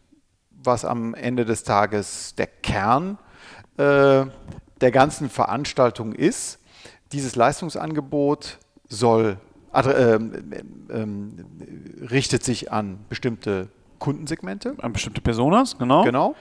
was 0.66 0.84
am 0.84 1.14
Ende 1.14 1.44
des 1.44 1.62
Tages 1.64 2.34
der 2.36 2.46
Kern 2.46 3.18
äh, 3.76 4.26
der 4.80 4.90
ganzen 4.90 5.30
Veranstaltung 5.30 6.12
ist. 6.12 6.58
Dieses 7.12 7.36
Leistungsangebot 7.36 8.58
soll, 8.88 9.38
ähm, 9.74 11.44
richtet 12.10 12.42
sich 12.44 12.72
an 12.72 12.98
bestimmte 13.08 13.68
Kundensegmente. 13.98 14.74
An 14.80 14.92
bestimmte 14.92 15.20
Personas, 15.20 15.78
genau. 15.78 16.04
Genau. 16.04 16.34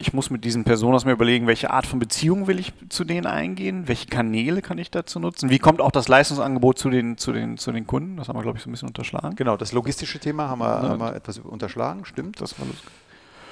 Ich 0.00 0.12
muss 0.12 0.30
mit 0.30 0.44
diesen 0.44 0.62
Personas 0.62 1.04
mir 1.04 1.10
überlegen, 1.12 1.48
welche 1.48 1.70
Art 1.70 1.84
von 1.84 1.98
Beziehung 1.98 2.46
will 2.46 2.60
ich 2.60 2.72
zu 2.88 3.04
denen 3.04 3.26
eingehen, 3.26 3.88
welche 3.88 4.06
Kanäle 4.06 4.62
kann 4.62 4.78
ich 4.78 4.92
dazu 4.92 5.18
nutzen, 5.18 5.50
wie 5.50 5.58
kommt 5.58 5.80
auch 5.80 5.90
das 5.90 6.06
Leistungsangebot 6.06 6.78
zu 6.78 6.88
den, 6.88 7.18
zu 7.18 7.32
den, 7.32 7.58
zu 7.58 7.72
den 7.72 7.84
Kunden, 7.86 8.16
das 8.16 8.28
haben 8.28 8.36
wir, 8.36 8.42
glaube 8.42 8.58
ich, 8.58 8.64
so 8.64 8.70
ein 8.70 8.72
bisschen 8.72 8.88
unterschlagen. 8.88 9.34
Genau, 9.34 9.56
das 9.56 9.72
logistische 9.72 10.20
Thema 10.20 10.48
haben 10.48 10.60
wir, 10.60 10.66
Ja. 10.66 10.88
haben 10.90 11.00
wir 11.00 11.16
etwas 11.16 11.38
unterschlagen, 11.38 12.04
stimmt. 12.04 12.40
Das 12.40 12.58
war 12.60 12.66
los. 12.66 12.76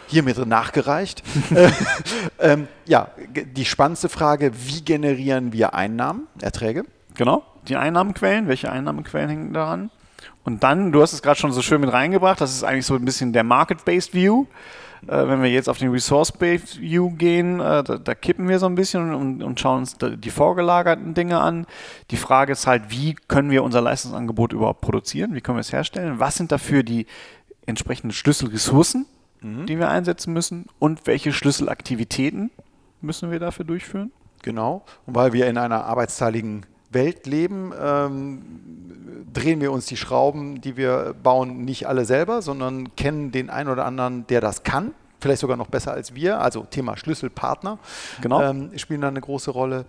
Hiermit 0.07 0.45
nachgereicht. 0.47 1.23
Äh, 1.55 1.71
ähm, 2.39 2.69
ja, 2.85 3.09
die 3.29 3.65
spannendste 3.65 4.09
Frage, 4.09 4.53
wie 4.67 4.83
generieren 4.83 5.53
wir 5.53 5.75
Einnahmen, 5.75 6.27
Erträge? 6.41 6.85
Genau, 7.15 7.45
die 7.69 7.77
Einnahmenquellen, 7.77 8.49
welche 8.49 8.71
Einnahmenquellen 8.71 9.29
hängen 9.29 9.53
daran? 9.53 9.91
Und 10.45 10.63
dann, 10.63 10.93
du 10.93 11.03
hast 11.03 11.13
es 11.13 11.23
gerade 11.23 11.39
schon 11.39 11.53
so 11.53 11.63
schön 11.63 11.81
mit 11.81 11.93
reingebracht, 11.93 12.41
das 12.41 12.53
ist 12.53 12.65
eigentlich 12.65 12.87
so 12.87 12.95
ein 12.95 13.05
bisschen 13.05 13.33
der 13.33 13.45
Market-Based 13.45 14.13
View. 14.13 14.47
Äh, 15.07 15.29
wenn 15.29 15.43
wir 15.43 15.51
jetzt 15.51 15.69
auf 15.69 15.79
den 15.79 15.91
Resource-Based 15.91 16.81
View 16.81 17.11
gehen, 17.11 17.61
äh, 17.61 17.83
da, 17.85 17.99
da 17.99 18.15
kippen 18.15 18.49
wir 18.49 18.59
so 18.59 18.67
ein 18.67 18.75
bisschen 18.75 19.15
und, 19.15 19.43
und 19.43 19.61
schauen 19.61 19.81
uns 19.81 19.97
die 19.99 20.31
vorgelagerten 20.31 21.15
Dinge 21.15 21.41
an. 21.41 21.67
Die 22.11 22.17
Frage 22.17 22.53
ist 22.53 22.67
halt, 22.67 22.85
wie 22.89 23.15
können 23.29 23.51
wir 23.51 23.63
unser 23.63 23.81
Leistungsangebot 23.81 24.53
überhaupt 24.53 24.81
produzieren? 24.81 25.35
Wie 25.35 25.41
können 25.41 25.57
wir 25.57 25.61
es 25.61 25.73
herstellen? 25.73 26.19
Was 26.19 26.37
sind 26.37 26.53
dafür 26.53 26.83
die 26.83 27.07
entsprechenden 27.67 28.13
Schlüsselressourcen, 28.13 29.07
die 29.43 29.79
wir 29.79 29.89
einsetzen 29.89 30.33
müssen? 30.33 30.67
Und 30.79 31.07
welche 31.07 31.33
Schlüsselaktivitäten 31.33 32.51
müssen 33.01 33.31
wir 33.31 33.39
dafür 33.39 33.65
durchführen? 33.65 34.13
Genau. 34.43 34.85
Und 35.07 35.15
weil 35.15 35.33
wir 35.33 35.47
in 35.49 35.59
einer 35.59 35.85
arbeitsteiligen 35.85 36.67
Welt 36.91 37.27
leben, 37.27 37.73
ähm, 37.81 38.43
drehen 39.33 39.61
wir 39.61 39.73
uns 39.73 39.87
die 39.87 39.97
Schrauben, 39.97 40.61
die 40.61 40.77
wir 40.77 41.15
bauen, 41.23 41.65
nicht 41.65 41.87
alle 41.87 42.05
selber, 42.05 42.43
sondern 42.43 42.95
kennen 42.97 43.33
den 43.33 43.51
einen 43.51 43.69
oder 43.69 43.85
anderen, 43.85 44.27
der 44.29 44.41
das 44.41 44.63
kann. 44.63 44.93
Vielleicht 45.21 45.41
sogar 45.41 45.57
noch 45.57 45.69
besser 45.69 45.93
als 45.93 46.15
wir. 46.15 46.41
Also 46.41 46.65
Thema 46.69 46.97
Schlüsselpartner 46.97 47.79
Genau. 48.21 48.43
ähm, 48.43 48.71
spielen 48.79 49.01
da 49.01 49.09
eine 49.09 49.21
große 49.21 49.51
Rolle. 49.51 49.85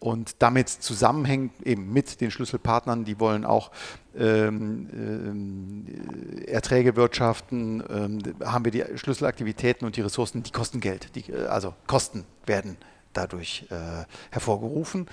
Und 0.00 0.36
damit 0.42 0.68
zusammenhängt 0.68 1.66
eben 1.66 1.92
mit 1.92 2.20
den 2.20 2.30
Schlüsselpartnern, 2.30 3.04
die 3.04 3.18
wollen 3.18 3.44
auch 3.44 3.72
ähm, 4.16 4.88
ähm, 4.92 6.44
Erträge 6.46 6.94
wirtschaften, 6.94 7.82
ähm, 7.90 8.18
haben 8.44 8.64
wir 8.64 8.72
die 8.72 8.84
Schlüsselaktivitäten 8.96 9.86
und 9.86 9.96
die 9.96 10.00
Ressourcen, 10.02 10.42
die 10.42 10.52
kosten 10.52 10.80
Geld. 10.80 11.14
Die, 11.16 11.32
äh, 11.32 11.46
also 11.46 11.74
Kosten 11.86 12.24
werden 12.46 12.76
dadurch 13.12 13.66
äh, 13.70 14.04
hervorgerufen. 14.30 15.06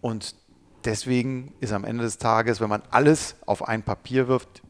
Und 0.00 0.34
deswegen 0.84 1.52
ist 1.60 1.72
am 1.72 1.84
Ende 1.84 2.04
des 2.04 2.16
Tages, 2.16 2.60
wenn 2.60 2.70
man 2.70 2.82
alles 2.90 3.36
auf 3.44 3.68
ein 3.68 3.82
Papier 3.82 4.28
wirft, 4.28 4.62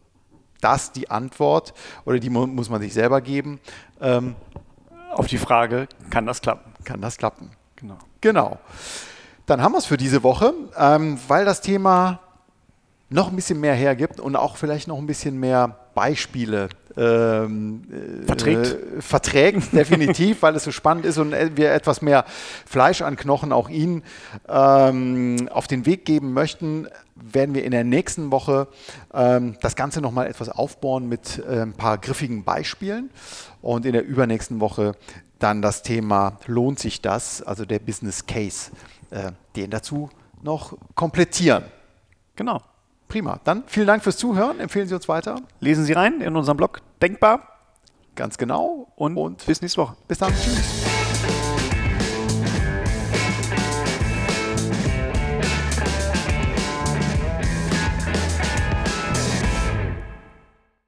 das 0.61 0.92
die 0.92 1.11
Antwort 1.11 1.74
oder 2.04 2.18
die 2.18 2.28
mu 2.28 2.46
muss 2.46 2.68
man 2.68 2.80
sich 2.80 2.92
selber 2.92 3.20
geben, 3.20 3.61
ähm, 4.00 4.35
Auf 5.12 5.26
die 5.26 5.38
Frage, 5.38 5.88
kann 6.11 6.26
das 6.26 6.42
klappen? 6.42 6.72
kann 6.85 7.00
das 7.00 7.16
klappen. 7.16 7.50
Genau. 7.76 7.98
Genau. 8.20 8.59
Dann 9.50 9.62
haben 9.62 9.72
wir 9.72 9.78
es 9.78 9.86
für 9.86 9.96
diese 9.96 10.22
Woche, 10.22 10.54
ähm, 10.78 11.18
weil 11.26 11.44
das 11.44 11.60
Thema 11.60 12.20
noch 13.08 13.30
ein 13.30 13.34
bisschen 13.34 13.58
mehr 13.58 13.74
hergibt 13.74 14.20
und 14.20 14.36
auch 14.36 14.56
vielleicht 14.56 14.86
noch 14.86 14.96
ein 14.96 15.08
bisschen 15.08 15.40
mehr 15.40 15.76
Beispiele 15.92 16.68
ähm, 16.96 17.82
verträgt. 18.26 18.76
Äh, 18.98 19.02
verträgt, 19.02 19.72
definitiv, 19.72 20.42
weil 20.42 20.54
es 20.54 20.62
so 20.62 20.70
spannend 20.70 21.04
ist 21.04 21.18
und 21.18 21.32
wir 21.32 21.72
etwas 21.72 22.00
mehr 22.00 22.26
Fleisch 22.64 23.02
an 23.02 23.16
Knochen 23.16 23.52
auch 23.52 23.68
Ihnen 23.68 24.04
ähm, 24.48 25.48
auf 25.50 25.66
den 25.66 25.84
Weg 25.84 26.04
geben 26.04 26.32
möchten, 26.32 26.86
werden 27.16 27.52
wir 27.52 27.64
in 27.64 27.72
der 27.72 27.82
nächsten 27.82 28.30
Woche 28.30 28.68
ähm, 29.12 29.56
das 29.62 29.74
Ganze 29.74 30.00
nochmal 30.00 30.28
etwas 30.28 30.48
aufbauen 30.48 31.08
mit 31.08 31.42
äh, 31.44 31.62
ein 31.62 31.72
paar 31.72 31.98
griffigen 31.98 32.44
Beispielen 32.44 33.10
und 33.62 33.84
in 33.84 33.94
der 33.94 34.04
übernächsten 34.04 34.60
Woche 34.60 34.92
dann 35.40 35.60
das 35.60 35.82
Thema 35.82 36.38
lohnt 36.46 36.78
sich 36.78 37.00
das, 37.00 37.42
also 37.42 37.64
der 37.64 37.78
Business 37.78 38.26
Case, 38.26 38.70
äh, 39.11 39.33
den 39.57 39.70
dazu 39.70 40.11
noch 40.42 40.77
komplettieren. 40.94 41.64
Genau. 42.37 42.61
Prima. 43.09 43.40
Dann 43.44 43.64
vielen 43.66 43.87
Dank 43.87 44.03
fürs 44.03 44.16
Zuhören. 44.16 44.61
Empfehlen 44.61 44.88
Sie 44.88 44.94
uns 44.94 45.09
weiter. 45.09 45.37
Lesen 45.59 45.85
Sie 45.85 45.92
rein 45.92 46.20
in 46.20 46.37
unserem 46.37 46.57
Blog 46.57 46.81
Denkbar. 47.03 47.49
Ganz 48.14 48.38
genau. 48.38 48.92
Und, 48.96 49.16
und 49.16 49.44
bis 49.46 49.61
nächste 49.61 49.83
Woche. 49.83 49.96
Bis 50.07 50.18
dann. 50.18 50.33
Tschüss. 50.33 50.99